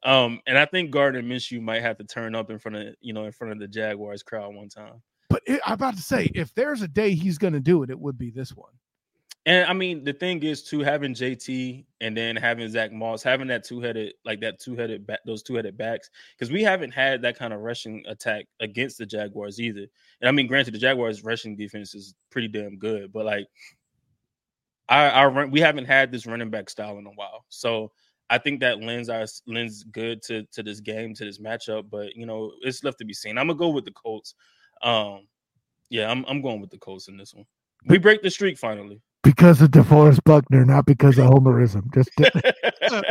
[0.04, 3.12] um and i think gardner minshew might have to turn up in front of you
[3.12, 6.30] know in front of the jaguars crowd one time but it, I'm about to say,
[6.34, 8.72] if there's a day he's going to do it, it would be this one.
[9.46, 13.46] And I mean, the thing is, too, having JT and then having Zach Moss, having
[13.46, 16.90] that two headed, like that two headed back, those two headed backs, because we haven't
[16.90, 19.86] had that kind of rushing attack against the Jaguars either.
[20.20, 23.46] And I mean, granted, the Jaguars' rushing defense is pretty damn good, but like,
[24.88, 27.44] our, our run, we haven't had this running back style in a while.
[27.48, 27.92] So
[28.30, 31.88] I think that lends our lends good to to this game, to this matchup.
[31.90, 33.38] But you know, it's left to be seen.
[33.38, 34.34] I'm gonna go with the Colts.
[34.82, 35.26] Um,
[35.90, 37.46] yeah, I'm I'm going with the Colts in this one.
[37.86, 39.00] We break the streak finally.
[39.26, 41.92] Because of DeForest Buckner, not because of homerism.
[41.92, 42.10] Just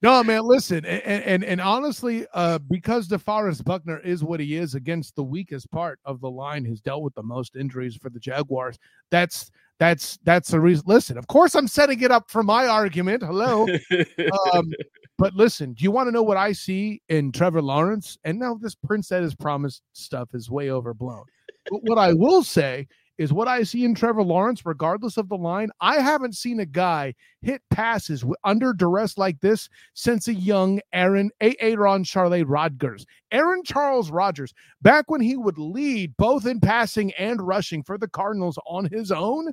[0.00, 4.74] No, man, listen, and and, and honestly, uh, because DeForest Buckner is what he is
[4.74, 8.18] against the weakest part of the line, who's dealt with the most injuries for the
[8.18, 8.78] Jaguars.
[9.10, 10.84] That's that's that's the reason.
[10.86, 13.22] Listen, of course, I'm setting it up for my argument.
[13.22, 13.66] Hello,
[14.54, 14.72] um,
[15.18, 18.16] but listen, do you want to know what I see in Trevor Lawrence?
[18.24, 21.24] And now this Prince that is promised stuff is way overblown.
[21.68, 22.86] But what I will say
[23.18, 25.70] is what I see in Trevor Lawrence, regardless of the line.
[25.80, 31.30] I haven't seen a guy hit passes under duress like this since a young Aaron.
[31.40, 33.04] Aaron Charlie Rodgers.
[33.32, 38.08] Aaron Charles Rodgers, back when he would lead both in passing and rushing for the
[38.08, 39.52] Cardinals on his own,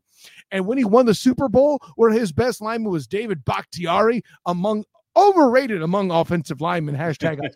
[0.52, 4.86] and when he won the Super Bowl, where his best lineman was David Bakhtiari, among
[5.18, 6.96] overrated among offensive linemen.
[6.96, 7.40] Hashtag.
[7.44, 7.50] I.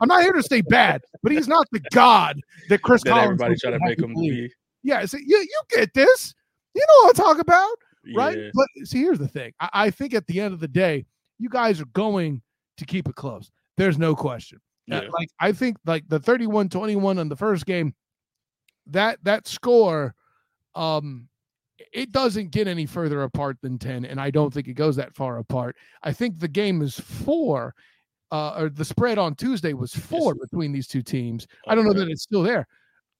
[0.00, 3.26] I'm not here to say bad, but he's not the god that Chris that Collins
[3.26, 4.50] everybody would try to make him be.
[4.86, 6.32] Yeah, so you you get this.
[6.72, 7.76] You know what I'm talking about,
[8.14, 8.38] right?
[8.38, 8.50] Yeah.
[8.54, 9.52] But see, here's the thing.
[9.58, 11.06] I, I think at the end of the day,
[11.40, 12.40] you guys are going
[12.76, 13.50] to keep it close.
[13.76, 14.60] There's no question.
[14.90, 17.94] Uh, like I think like the 31-21 on the first game,
[18.86, 20.14] that that score,
[20.76, 21.28] um,
[21.92, 25.16] it doesn't get any further apart than 10, and I don't think it goes that
[25.16, 25.74] far apart.
[26.04, 27.74] I think the game is four,
[28.30, 31.48] uh, or the spread on Tuesday was four between these two teams.
[31.66, 32.68] I don't know that it's still there.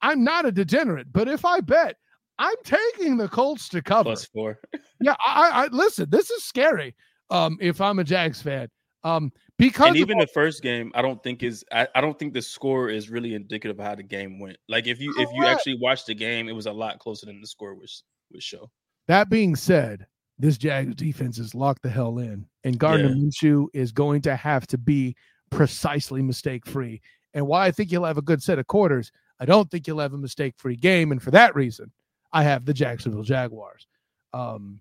[0.02, 1.96] I'm not a degenerate, but if I bet,
[2.38, 4.04] I'm taking the Colts to cover.
[4.04, 4.58] plus four.
[5.00, 6.08] Yeah, I, I listen.
[6.08, 6.94] This is scary.
[7.30, 8.68] Um, if I'm a Jags fan,
[9.04, 12.18] um, because and even all- the first game, I don't think is I, I don't
[12.18, 14.56] think the score is really indicative of how the game went.
[14.70, 17.40] Like if you if you actually watch the game, it was a lot closer than
[17.42, 18.70] the score was would show.
[19.08, 20.06] that being said,
[20.38, 23.14] this Jags defense is locked the hell in, and Gardner Yeah.
[23.16, 25.14] Minshew is going to have to be
[25.50, 27.00] precisely mistake free.
[27.34, 30.00] And why I think he'll have a good set of quarters, I don't think you'll
[30.00, 31.12] have a mistake free game.
[31.12, 31.92] And for that reason,
[32.32, 33.86] I have the Jacksonville Jaguars.
[34.32, 34.80] Um,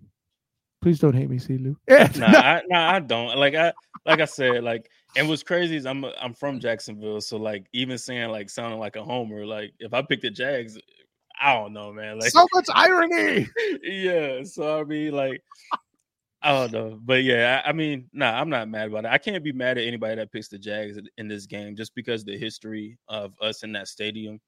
[0.81, 1.77] please don't hate me, Lou.
[1.89, 3.37] Yeah, nah, I, nah, I don't.
[3.37, 3.73] Like I,
[4.05, 7.97] like I said, like and what's crazy is I'm I'm from Jacksonville, so like even
[7.97, 10.77] saying like sounding like a homer, like if I picked the Jags,
[11.41, 12.19] I don't know, man.
[12.19, 13.47] Like so much irony.
[13.83, 15.41] yeah, so I mean, like
[16.45, 19.11] I don't know, but yeah, I, I, mean, nah, I'm not mad about it.
[19.11, 22.23] I can't be mad at anybody that picks the Jags in this game just because
[22.23, 24.39] the history of us in that stadium.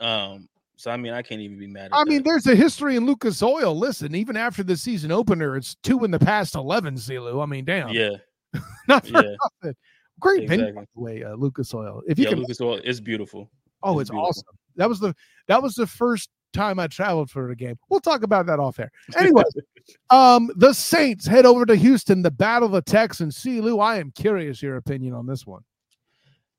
[0.00, 1.90] Um, so I mean, I can't even be mad.
[1.92, 2.08] I that.
[2.08, 3.78] mean, there's a history in Lucas Oil.
[3.78, 6.96] Listen, even after the season opener, it's two in the past eleven.
[6.96, 7.40] Zilu.
[7.40, 7.90] I mean, damn.
[7.90, 8.16] Yeah.
[8.88, 9.36] Not for yeah.
[9.62, 9.76] nothing.
[10.18, 10.64] Great exactly.
[10.64, 12.02] venue, by the way, uh, Lucas Oil.
[12.08, 13.50] If you yeah, can, Lucas Oil is beautiful.
[13.84, 14.28] Oh, it's, it's beautiful.
[14.28, 14.58] awesome.
[14.76, 15.14] That was the
[15.46, 17.78] that was the first time I traveled for a game.
[17.88, 18.90] We'll talk about that off air.
[19.18, 19.44] Anyway,
[20.10, 23.36] um, the Saints head over to Houston, the battle of the Texans.
[23.36, 25.62] See, Lou, I am curious your opinion on this one.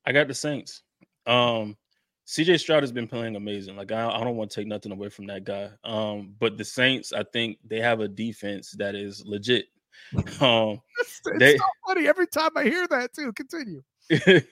[0.04, 0.82] I got the Saints.
[1.26, 1.76] Um,
[2.26, 3.76] CJ Stroud has been playing amazing.
[3.76, 5.70] Like I, I don't want to take nothing away from that guy.
[5.84, 9.66] Um, but the Saints, I think they have a defense that is legit.
[10.40, 13.32] Um, it's, it's they, so funny every time I hear that too.
[13.34, 13.82] Continue.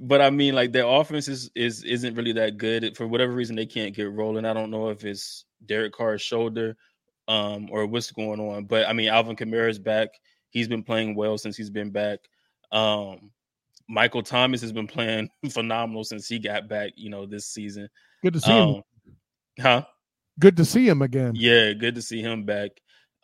[0.00, 2.96] but I mean, like their offense is is isn't really that good.
[2.96, 4.44] For whatever reason, they can't get rolling.
[4.44, 6.76] I don't know if it's Derek Carr's shoulder,
[7.28, 8.64] um, or what's going on.
[8.64, 10.08] But I mean, Alvin Kamara is back.
[10.50, 12.20] He's been playing well since he's been back.
[12.70, 13.30] Um,
[13.88, 16.92] Michael Thomas has been playing phenomenal since he got back.
[16.96, 17.88] You know, this season.
[18.22, 18.82] Good to see um, him.
[19.60, 19.84] Huh?
[20.38, 21.32] Good to see him again.
[21.34, 22.70] Yeah, good to see him back.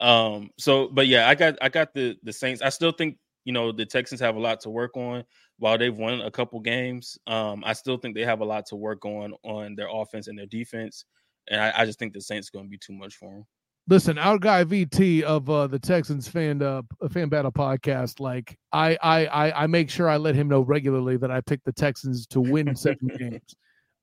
[0.00, 2.62] Um, so, but yeah, I got I got the the Saints.
[2.62, 5.24] I still think you know the Texans have a lot to work on.
[5.58, 8.76] While they've won a couple games, um, I still think they have a lot to
[8.76, 11.04] work on on their offense and their defense.
[11.48, 13.46] And I, I just think the Saints going to be too much for them.
[13.88, 18.98] Listen, our guy VT of uh, the Texans fan uh, fan battle podcast, like I,
[19.02, 22.26] I I I make sure I let him know regularly that I picked the Texans
[22.28, 23.54] to win seven games.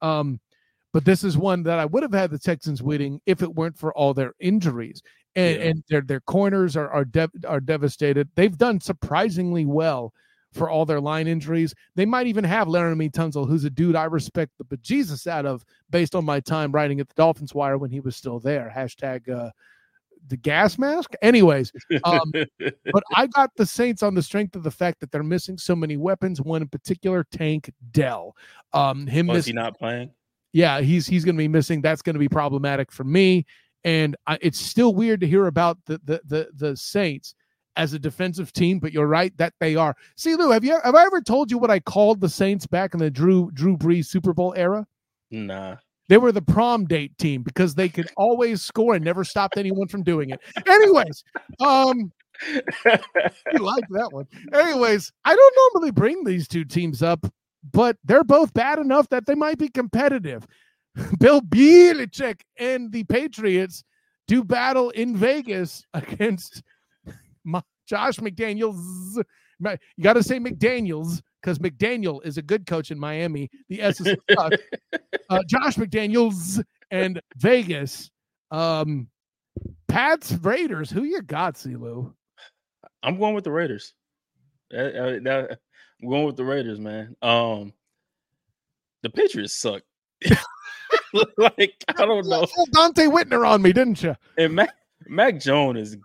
[0.01, 0.39] Um,
[0.91, 3.77] but this is one that I would have had the Texans winning if it weren't
[3.77, 5.03] for all their injuries
[5.35, 5.65] and, yeah.
[5.65, 8.29] and their their corners are are dev- are devastated.
[8.35, 10.13] They've done surprisingly well
[10.55, 11.75] for all their line injuries.
[11.95, 15.63] They might even have Laremy Tunsil, who's a dude I respect the bejesus out of
[15.89, 18.71] based on my time writing at the Dolphins Wire when he was still there.
[18.75, 19.51] Hashtag uh,
[20.27, 21.13] the gas mask.
[21.21, 21.71] Anyways,
[22.03, 25.57] um, but I got the Saints on the strength of the fact that they're missing
[25.57, 26.41] so many weapons.
[26.41, 28.35] One in particular, Tank Dell.
[28.73, 30.11] Um, him was he not playing?
[30.53, 31.81] Yeah, he's he's going to be missing.
[31.81, 33.45] That's going to be problematic for me.
[33.83, 37.35] And I, it's still weird to hear about the, the the the Saints
[37.75, 39.95] as a defensive team, but you're right that they are.
[40.15, 42.93] See, Lou, have you have I ever told you what I called the Saints back
[42.93, 44.85] in the Drew Drew Brees Super Bowl era?
[45.31, 45.77] Nah.
[46.07, 49.87] They were the prom date team because they could always score and never stopped anyone
[49.87, 50.39] from doing it.
[50.67, 51.23] Anyways,
[51.59, 52.11] um
[52.85, 54.27] you like that one.
[54.53, 57.25] Anyways, I don't normally bring these two teams up,
[57.71, 60.45] but they're both bad enough that they might be competitive.
[61.19, 63.83] Bill Belichick and the Patriots
[64.27, 66.63] do battle in Vegas against
[67.87, 69.23] Josh McDaniels.
[69.59, 73.49] You got to say McDaniels because McDaniel is a good coach in Miami.
[73.69, 74.49] The S is uh,
[75.47, 78.09] Josh McDaniels and Vegas.
[78.51, 79.07] Um,
[79.87, 80.89] Pats Raiders.
[80.89, 81.75] Who you got, C.
[81.75, 82.13] Lou?
[83.03, 83.93] I'm going with the Raiders.
[84.73, 87.15] I'm going with the Raiders, man.
[87.21, 87.71] Um,
[89.03, 89.83] the Patriots suck.
[91.37, 92.47] like I don't know.
[92.73, 94.15] Donte Whitner on me, didn't you?
[94.37, 94.75] And Mac
[95.07, 95.97] Mac Jones is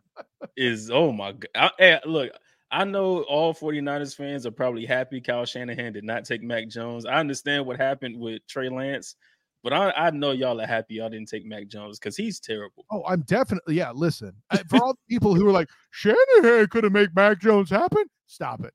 [0.56, 1.48] is oh my god.
[1.54, 2.30] I, hey, look,
[2.70, 7.04] I know all 49ers fans are probably happy Kyle Shanahan did not take Mac Jones.
[7.04, 9.16] I understand what happened with Trey Lance,
[9.62, 12.84] but I, I know y'all are happy y'all didn't take Mac Jones because he's terrible.
[12.90, 13.90] Oh, I'm definitely yeah.
[13.90, 14.34] Listen,
[14.68, 18.64] for all the people who are like Shanahan could have made Mac Jones happen, stop
[18.64, 18.72] it,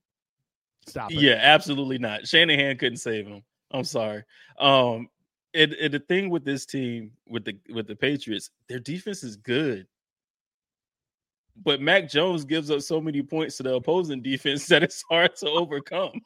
[0.86, 1.18] stop it.
[1.18, 2.26] Yeah, absolutely not.
[2.26, 3.42] Shanahan couldn't save him.
[3.70, 4.24] I'm sorry.
[4.58, 5.08] Um,
[5.54, 9.36] and, and the thing with this team, with the with the Patriots, their defense is
[9.36, 9.86] good.
[11.64, 15.34] But Mac Jones gives up so many points to the opposing defense that it's hard
[15.36, 16.20] to overcome.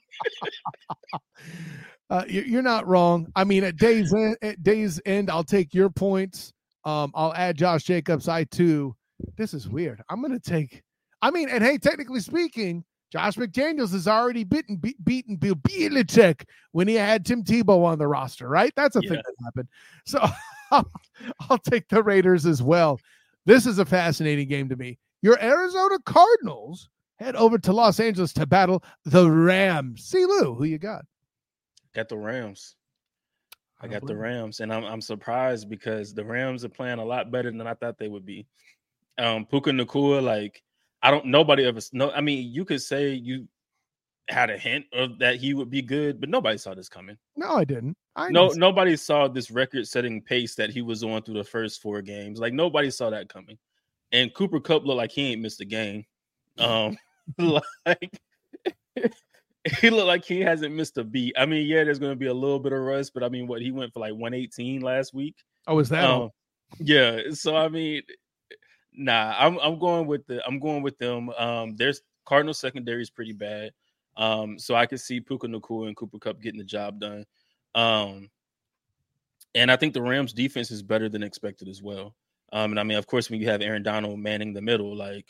[2.11, 3.31] uh, you're not wrong.
[3.37, 6.53] I mean, at days end, at days end, I'll take your points.
[6.85, 8.29] Um, I'll add Josh Jacobs.
[8.29, 8.97] I too.
[9.37, 10.03] This is weird.
[10.11, 10.83] I'm gonna take.
[11.23, 16.45] I mean, and hey, technically speaking, Josh McDaniels has already beaten be, beaten Bill Belichick
[16.73, 18.73] when he had Tim Tebow on the roster, right?
[18.77, 19.11] That's a yeah.
[19.11, 19.69] thing that happened.
[20.07, 20.27] So
[20.71, 20.91] I'll,
[21.51, 23.01] I'll take the Raiders as well.
[23.47, 24.99] This is a fascinating game to me.
[25.23, 30.05] Your Arizona Cardinals head over to Los Angeles to battle the Rams.
[30.05, 31.05] See Lou, who you got?
[31.95, 32.77] Got the Rams.
[33.83, 37.31] I got the Rams, and I'm I'm surprised because the Rams are playing a lot
[37.31, 38.47] better than I thought they would be.
[39.17, 40.63] Um, Puka Nacua, like
[41.03, 41.27] I don't.
[41.27, 41.81] Nobody ever.
[41.93, 43.49] No, I mean, you could say you
[44.29, 47.17] had a hint of that he would be good, but nobody saw this coming.
[47.37, 47.97] No, I didn't.
[48.17, 48.61] I no, didn't.
[48.61, 52.39] nobody saw this record-setting pace that he was on through the first four games.
[52.39, 53.57] Like nobody saw that coming.
[54.13, 56.05] And Cooper Kupp looked like he ain't missed a game.
[56.59, 56.97] Um,
[57.39, 58.21] like
[59.81, 61.35] he looked like he hasn't missed a beat.
[61.39, 63.47] I mean, yeah, there's going to be a little bit of rust, but I mean,
[63.47, 65.37] what he went for like 118 last week.
[65.67, 66.05] Oh, is that?
[66.05, 66.31] Um,
[66.79, 67.21] yeah.
[67.33, 68.03] So I mean,
[68.93, 71.31] nah, I'm I'm going with the I'm going with them.
[71.31, 73.73] Um, there's Cardinal secondary is pretty bad.
[74.17, 77.25] Um, so I could see Puka Nacua and Cooper Kupp getting the job done.
[77.75, 78.29] Um,
[79.55, 82.15] and I think the Rams defense is better than expected as well.
[82.53, 85.27] Um, and I mean, of course, when you have Aaron Donald manning the middle, like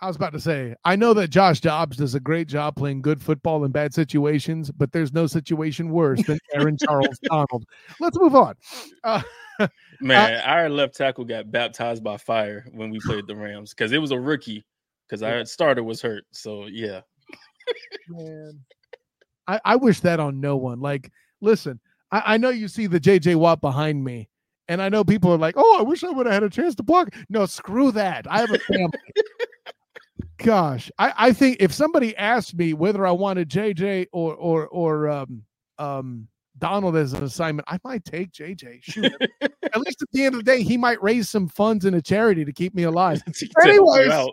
[0.00, 3.02] I was about to say, I know that Josh Dobbs does a great job playing
[3.02, 7.64] good football in bad situations, but there's no situation worse than Aaron Charles Donald.
[7.98, 8.54] Let's move on.
[9.02, 9.22] Uh,
[10.00, 13.90] Man, uh, our left tackle got baptized by fire when we played the Rams because
[13.90, 14.64] it was a rookie
[15.06, 16.24] because our starter was hurt.
[16.30, 17.00] So yeah.
[18.08, 18.60] Man,
[19.48, 20.80] I, I wish that on no one.
[20.80, 21.10] Like,
[21.40, 21.80] listen,
[22.12, 24.28] I, I know you see the JJ Watt behind me,
[24.68, 26.74] and I know people are like, "Oh, I wish I would have had a chance
[26.76, 28.26] to block." No, screw that.
[28.30, 28.90] I have a family.
[30.38, 35.08] Gosh, I, I think if somebody asked me whether I wanted JJ or or or
[35.08, 35.42] um
[35.78, 38.82] um Donald as an assignment, I might take JJ.
[38.82, 41.94] Shoot, at least at the end of the day, he might raise some funds in
[41.94, 43.22] a charity to keep me alive.
[43.62, 44.28] Anyways,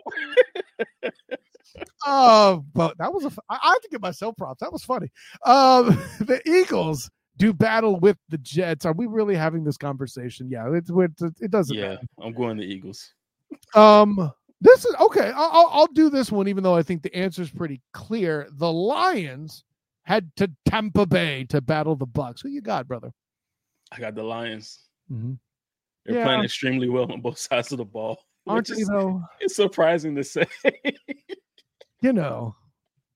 [2.06, 3.32] oh, but that was a.
[3.48, 4.60] I have to give myself props.
[4.60, 5.08] That was funny.
[5.44, 5.86] Um,
[6.20, 8.84] the Eagles do battle with the Jets.
[8.84, 10.48] Are we really having this conversation?
[10.50, 11.76] Yeah, it, it, it doesn't.
[11.76, 11.88] Matter.
[11.88, 12.06] Yeah, matter.
[12.22, 13.12] I'm going the Eagles.
[13.74, 15.32] Um, this is okay.
[15.34, 18.48] I'll, I'll do this one, even though I think the answer is pretty clear.
[18.52, 19.64] The Lions
[20.04, 22.40] head to Tampa Bay to battle the Bucks.
[22.40, 23.12] Who you got, brother?
[23.92, 24.80] I got the Lions.
[25.12, 25.34] Mm-hmm.
[26.04, 26.24] They're yeah.
[26.24, 28.18] playing extremely well on both sides of the ball.
[28.46, 29.22] Aren't you though?
[29.40, 30.46] It's surprising to say.
[32.00, 32.54] you know,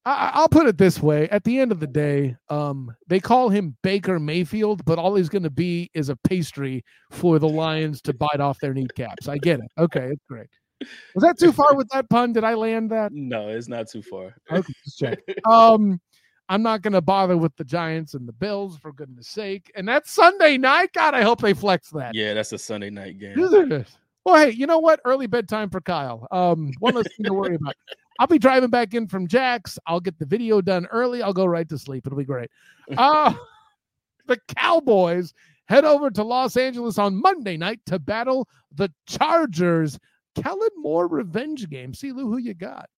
[0.04, 3.50] I, will put it this way: at the end of the day, um, they call
[3.50, 8.00] him Baker Mayfield, but all he's going to be is a pastry for the Lions
[8.02, 9.28] to bite off their kneecaps.
[9.28, 9.70] I get it.
[9.78, 10.48] Okay, it's great.
[11.14, 12.32] Was that too far with that pun?
[12.32, 13.12] Did I land that?
[13.12, 14.34] No, it's not too far.
[14.50, 15.18] Okay, just check.
[15.46, 16.00] Um,
[16.48, 19.70] I'm not going to bother with the Giants and the Bills for goodness sake.
[19.76, 20.92] And that's Sunday night.
[20.92, 22.14] God, I hope they flex that.
[22.14, 23.34] Yeah, that's a Sunday night game.
[24.24, 25.00] Well, hey, you know what?
[25.04, 26.26] Early bedtime for Kyle.
[26.30, 27.74] Um, one less thing to worry about.
[28.20, 29.78] I'll be driving back in from Jack's.
[29.86, 31.22] I'll get the video done early.
[31.22, 32.06] I'll go right to sleep.
[32.06, 32.50] It'll be great.
[32.98, 33.32] Uh,
[34.26, 35.32] the Cowboys
[35.68, 39.96] head over to Los Angeles on Monday night to battle the Chargers.
[40.34, 41.94] Kellen Moore revenge game.
[41.94, 42.10] C.
[42.10, 42.90] Lou, who you got?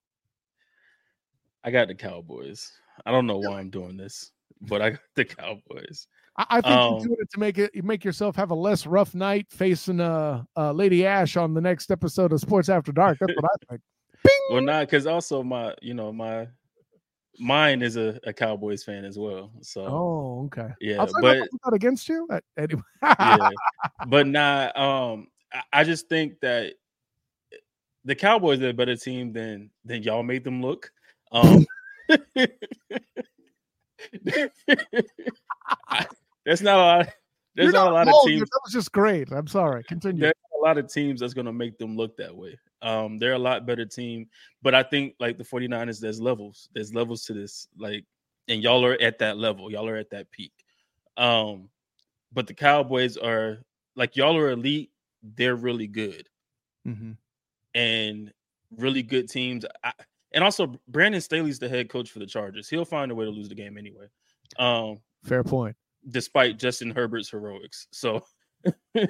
[1.62, 2.72] I got the Cowboys.
[3.04, 4.30] I don't know why I'm doing this,
[4.62, 6.06] but I got the Cowboys.
[6.38, 8.86] I, I think um, you're doing it to make it make yourself have a less
[8.86, 13.18] rough night facing uh, uh Lady Ash on the next episode of Sports After Dark.
[13.20, 13.82] That's what I think.
[14.24, 14.40] Bing!
[14.50, 16.48] Well, not because also my you know my
[17.38, 19.50] mine is a, a Cowboys fan as well.
[19.60, 22.82] So oh okay yeah, but not against you anyway.
[23.02, 23.50] yeah,
[24.08, 26.74] but not um I, I just think that
[28.04, 30.90] the Cowboys are a better team than than y'all made them look.
[31.30, 31.66] Um,
[36.44, 37.08] there's not a lot.
[37.54, 38.40] There's not, not, a lot of teams.
[38.40, 39.30] That was just great.
[39.30, 39.84] I'm sorry.
[39.84, 40.22] Continue.
[40.22, 42.58] There's a lot of teams that's going to make them look that way.
[42.82, 44.28] Um, they're a lot better team,
[44.60, 46.68] but I think like the 49ers, there's levels.
[46.74, 47.68] There's levels to this.
[47.78, 48.04] Like,
[48.48, 49.70] and y'all are at that level.
[49.70, 50.52] Y'all are at that peak.
[51.16, 51.68] Um,
[52.32, 53.58] but the Cowboys are
[53.94, 54.90] like y'all are elite.
[55.22, 56.28] They're really good.
[56.86, 57.12] Mm-hmm.
[57.74, 58.32] And
[58.76, 59.64] really good teams.
[59.84, 59.92] I,
[60.34, 62.68] and also, Brandon Staley's the head coach for the Chargers.
[62.68, 64.06] He'll find a way to lose the game anyway.
[64.58, 65.76] Um, Fair point.
[66.08, 67.86] Despite Justin Herbert's heroics.
[67.92, 68.24] So,
[68.96, 69.04] so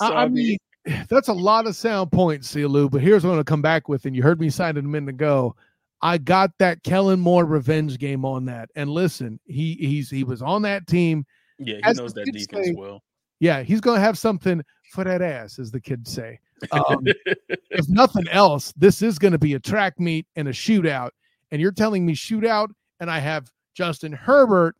[0.00, 0.58] I, I, mean,
[1.08, 2.66] that's a lot of sound points, C.
[2.66, 2.88] Lou.
[2.88, 4.04] But here's what I'm going to come back with.
[4.04, 5.56] And you heard me sign it a minute ago.
[6.02, 8.68] I got that Kellen Moore revenge game on that.
[8.76, 11.24] And listen, he he's he was on that team.
[11.58, 13.02] Yeah, he As knows that defense say, well.
[13.40, 14.62] Yeah, he's going to have something
[14.92, 16.38] for that ass, as the kids say.
[16.72, 17.04] Um,
[17.48, 21.10] if nothing else, this is going to be a track meet and a shootout.
[21.50, 22.68] And you're telling me shootout,
[23.00, 24.76] and I have Justin Herbert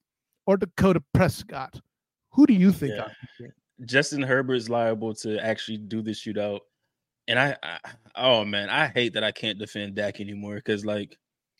[0.46, 1.80] or Dakota Prescott.
[2.30, 2.94] Who do you think?
[2.96, 3.46] Yeah.
[3.84, 6.60] Justin Herbert is liable to actually do the shootout.
[7.26, 7.78] And I, I,
[8.16, 11.18] oh man, I hate that I can't defend Dak anymore because like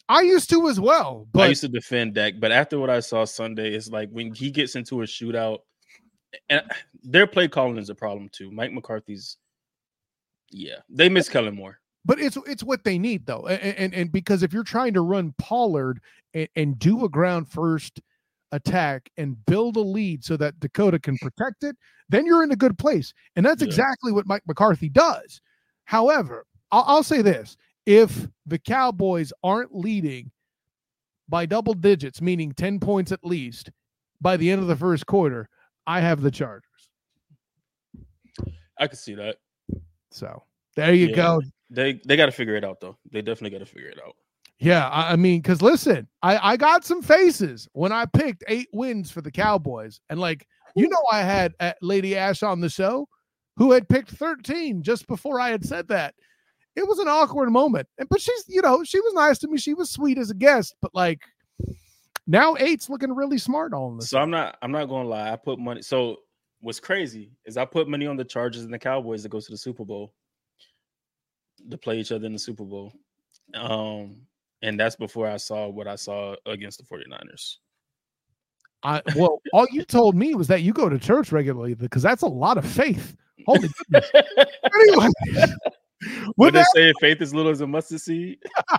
[0.09, 1.27] I used to as well.
[1.33, 4.35] But I used to defend Dak, but after what I saw Sunday, it's like when
[4.35, 5.61] he gets into a shootout,
[6.51, 6.63] and
[7.03, 8.51] their play calling is a problem too.
[8.51, 9.39] Mike McCarthy's
[10.51, 11.81] yeah, they miss Kellen Moore.
[12.05, 15.01] But it's it's what they need though, and and, and because if you're trying to
[15.01, 16.01] run Pollard
[16.35, 18.01] and, and do a ground first
[18.55, 21.77] attack and build a lead so that Dakota can protect it,
[22.09, 23.67] then you're in a good place, and that's yeah.
[23.69, 25.41] exactly what Mike McCarthy does.
[25.85, 30.31] However, I'll, I'll say this: if the Cowboys aren't leading
[31.29, 33.71] by double digits, meaning ten points at least,
[34.21, 35.49] by the end of the first quarter,
[35.87, 36.63] I have the Chargers.
[38.79, 39.37] I can see that.
[40.11, 40.43] So
[40.77, 41.17] There you Yeah.
[41.17, 41.43] go.
[41.71, 42.97] They they got to figure it out though.
[43.11, 44.17] They definitely got to figure it out.
[44.61, 48.69] Yeah, I, I mean, because listen, I, I got some faces when I picked eight
[48.73, 50.01] wins for the Cowboys.
[50.09, 50.47] And like,
[50.77, 53.09] you know, I had uh, Lady Ash on the show
[53.57, 56.15] who had picked 13 just before I had said that.
[56.77, 57.89] It was an awkward moment.
[57.99, 59.59] And but she's, you know, she was nice to me.
[59.59, 61.21] She was sweet as a guest, but like
[62.27, 64.11] now eight's looking really smart on this.
[64.11, 65.31] So I'm not I'm not gonna lie.
[65.31, 65.83] I put money.
[65.83, 66.17] So
[66.61, 69.51] what's crazy is I put money on the Chargers and the Cowboys to go to
[69.51, 70.15] the Super Bowl
[71.71, 72.93] to play each other in the Super Bowl.
[73.55, 74.23] Um,
[74.65, 77.59] and that's before I saw what I saw against the 49ers.
[78.83, 82.23] I, well, all you told me was that you go to church regularly because that's
[82.23, 83.15] a lot of faith.
[83.47, 85.09] Holy anyway,
[86.37, 88.39] with they say, faith as little as a mustard seed.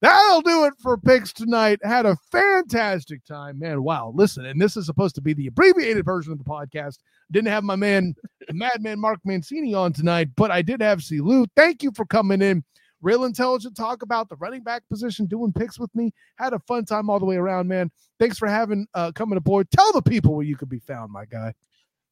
[0.00, 1.78] that'll do it for picks tonight.
[1.82, 3.82] Had a fantastic time, man.
[3.82, 6.98] Wow, listen, and this is supposed to be the abbreviated version of the podcast.
[7.30, 8.14] Didn't have my man,
[8.52, 11.20] Madman Mark Mancini, on tonight, but I did have C.
[11.20, 11.46] Lou.
[11.56, 12.64] Thank you for coming in.
[13.04, 16.10] Real intelligent talk about the running back position, doing picks with me.
[16.36, 17.90] Had a fun time all the way around, man.
[18.18, 19.70] Thanks for having uh coming aboard.
[19.70, 21.52] Tell the people where you could be found, my guy.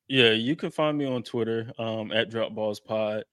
[0.08, 3.24] Yeah, you can find me on Twitter um, at Dropballs Pod.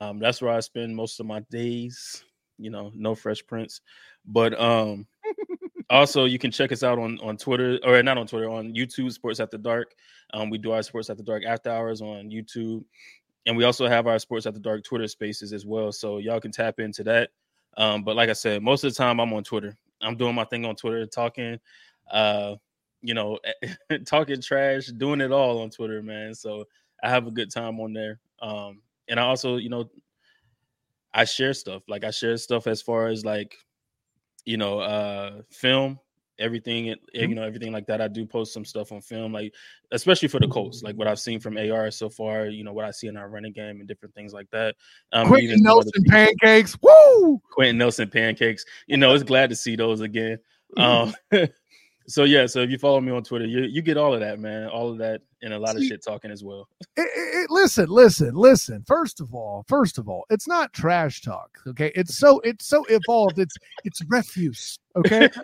[0.00, 2.22] Um, that's where I spend most of my days.
[2.58, 3.80] You know, no Fresh Prince,
[4.24, 5.06] but um,
[5.90, 9.10] also you can check us out on on Twitter or not on Twitter on YouTube
[9.10, 9.94] Sports After Dark.
[10.32, 12.84] Um, we do our Sports After Dark after hours on YouTube,
[13.50, 15.90] and we also have our Sports After Dark Twitter Spaces as well.
[15.90, 17.30] So y'all can tap into that.
[17.76, 19.76] Um, but like I said, most of the time I'm on Twitter.
[20.00, 21.58] I'm doing my thing on Twitter, talking.
[22.12, 22.54] Uh,
[23.02, 23.40] you know,
[24.06, 26.32] talking trash, doing it all on Twitter, man.
[26.32, 26.64] So
[27.02, 28.20] I have a good time on there.
[28.40, 29.90] Um, and I also, you know,
[31.12, 31.82] I share stuff.
[31.88, 33.56] Like I share stuff as far as like,
[34.44, 35.98] you know, uh film,
[36.40, 38.00] everything, it- you know, everything like that.
[38.00, 39.54] I do post some stuff on film, like
[39.92, 42.84] especially for the Colts, like what I've seen from AR so far, you know, what
[42.84, 44.74] I see in our running game and different things like that.
[45.12, 46.76] Um, Quenton Nelson pancakes.
[46.82, 47.40] Woo!
[47.52, 48.64] Quenton Nelson pancakes.
[48.86, 50.38] You know, it's glad to see those again.
[50.76, 51.14] Um,
[52.06, 54.38] so yeah, so if you follow me on Twitter, you you get all of that,
[54.38, 56.68] man, all of that, and a lot of See- shit talking as well.
[56.96, 58.82] it, it- it- listen, listen, listen.
[58.86, 61.58] First of all, first of all, it's not trash talk.
[61.66, 63.38] Okay, it's so it's so evolved.
[63.38, 64.78] It's it's refuse.
[64.96, 65.28] Okay.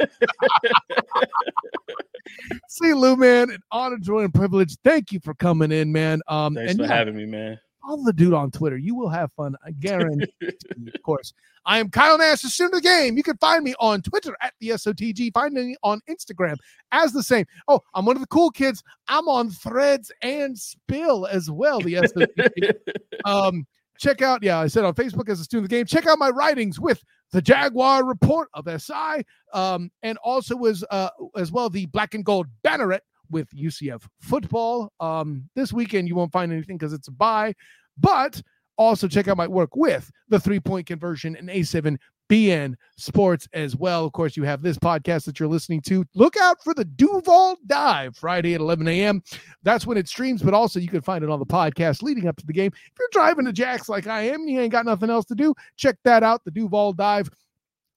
[2.69, 2.93] C.
[2.93, 4.77] Lou, man, an honor, joy, and privilege.
[4.85, 6.21] Thank you for coming in, man.
[6.29, 7.59] Um, Thanks and for yeah, having me, man.
[7.87, 8.77] Follow the dude on Twitter.
[8.77, 9.55] You will have fun.
[9.65, 10.33] I guarantee.
[10.43, 11.33] of course,
[11.65, 13.17] I am Kyle Nash, the student of the game.
[13.17, 15.33] You can find me on Twitter at the SOTG.
[15.33, 16.57] Find me on Instagram
[16.93, 17.47] as the same.
[17.69, 18.83] Oh, I'm one of the cool kids.
[19.09, 21.81] I'm on Threads and Spill as well.
[21.81, 22.73] The SOTG.
[23.25, 23.67] um,
[23.99, 25.87] check out, yeah, I said on Facebook as a student of the game.
[25.87, 31.11] Check out my writings with the Jaguar Report of SI, um, and also as uh,
[31.37, 34.93] as well the Black and Gold Banneret with UCF football.
[35.01, 37.55] Um, this weekend you won't find anything because it's a bye,
[37.99, 38.41] but
[38.79, 41.99] also check out my work with the three point conversion and A7
[42.29, 44.05] BN Sports as well.
[44.05, 46.05] Of course, you have this podcast that you're listening to.
[46.15, 49.23] Look out for the Duval Dive Friday at 11 a.m.
[49.63, 52.37] That's when it streams, but also you can find it on the podcast leading up
[52.37, 52.73] to the game.
[52.75, 55.35] If you're driving to Jax like I am and you ain't got nothing else to
[55.35, 56.45] do, check that out.
[56.45, 57.31] The Duval Dive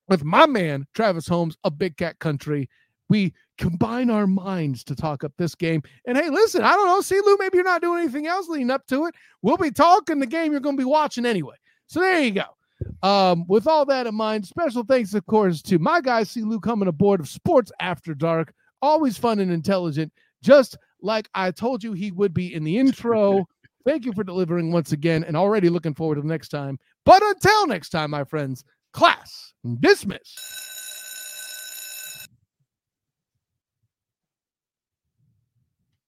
[0.07, 2.69] with my man, Travis Holmes of Big Cat Country.
[3.09, 5.83] We combine our minds to talk up this game.
[6.07, 7.01] And hey, listen, I don't know.
[7.01, 7.19] C.
[7.23, 9.15] Lou, maybe you're not doing anything else leading up to it.
[9.41, 11.55] We'll be talking the game you're going to be watching anyway.
[11.87, 13.07] So there you go.
[13.07, 16.41] Um, with all that in mind, special thanks, of course, to my guy, C.
[16.41, 18.53] Lou, coming aboard of Sports After Dark.
[18.81, 23.45] Always fun and intelligent, just like I told you he would be in the intro.
[23.85, 26.79] Thank you for delivering once again, and already looking forward to the next time.
[27.05, 30.78] But until next time, my friends, class dismiss.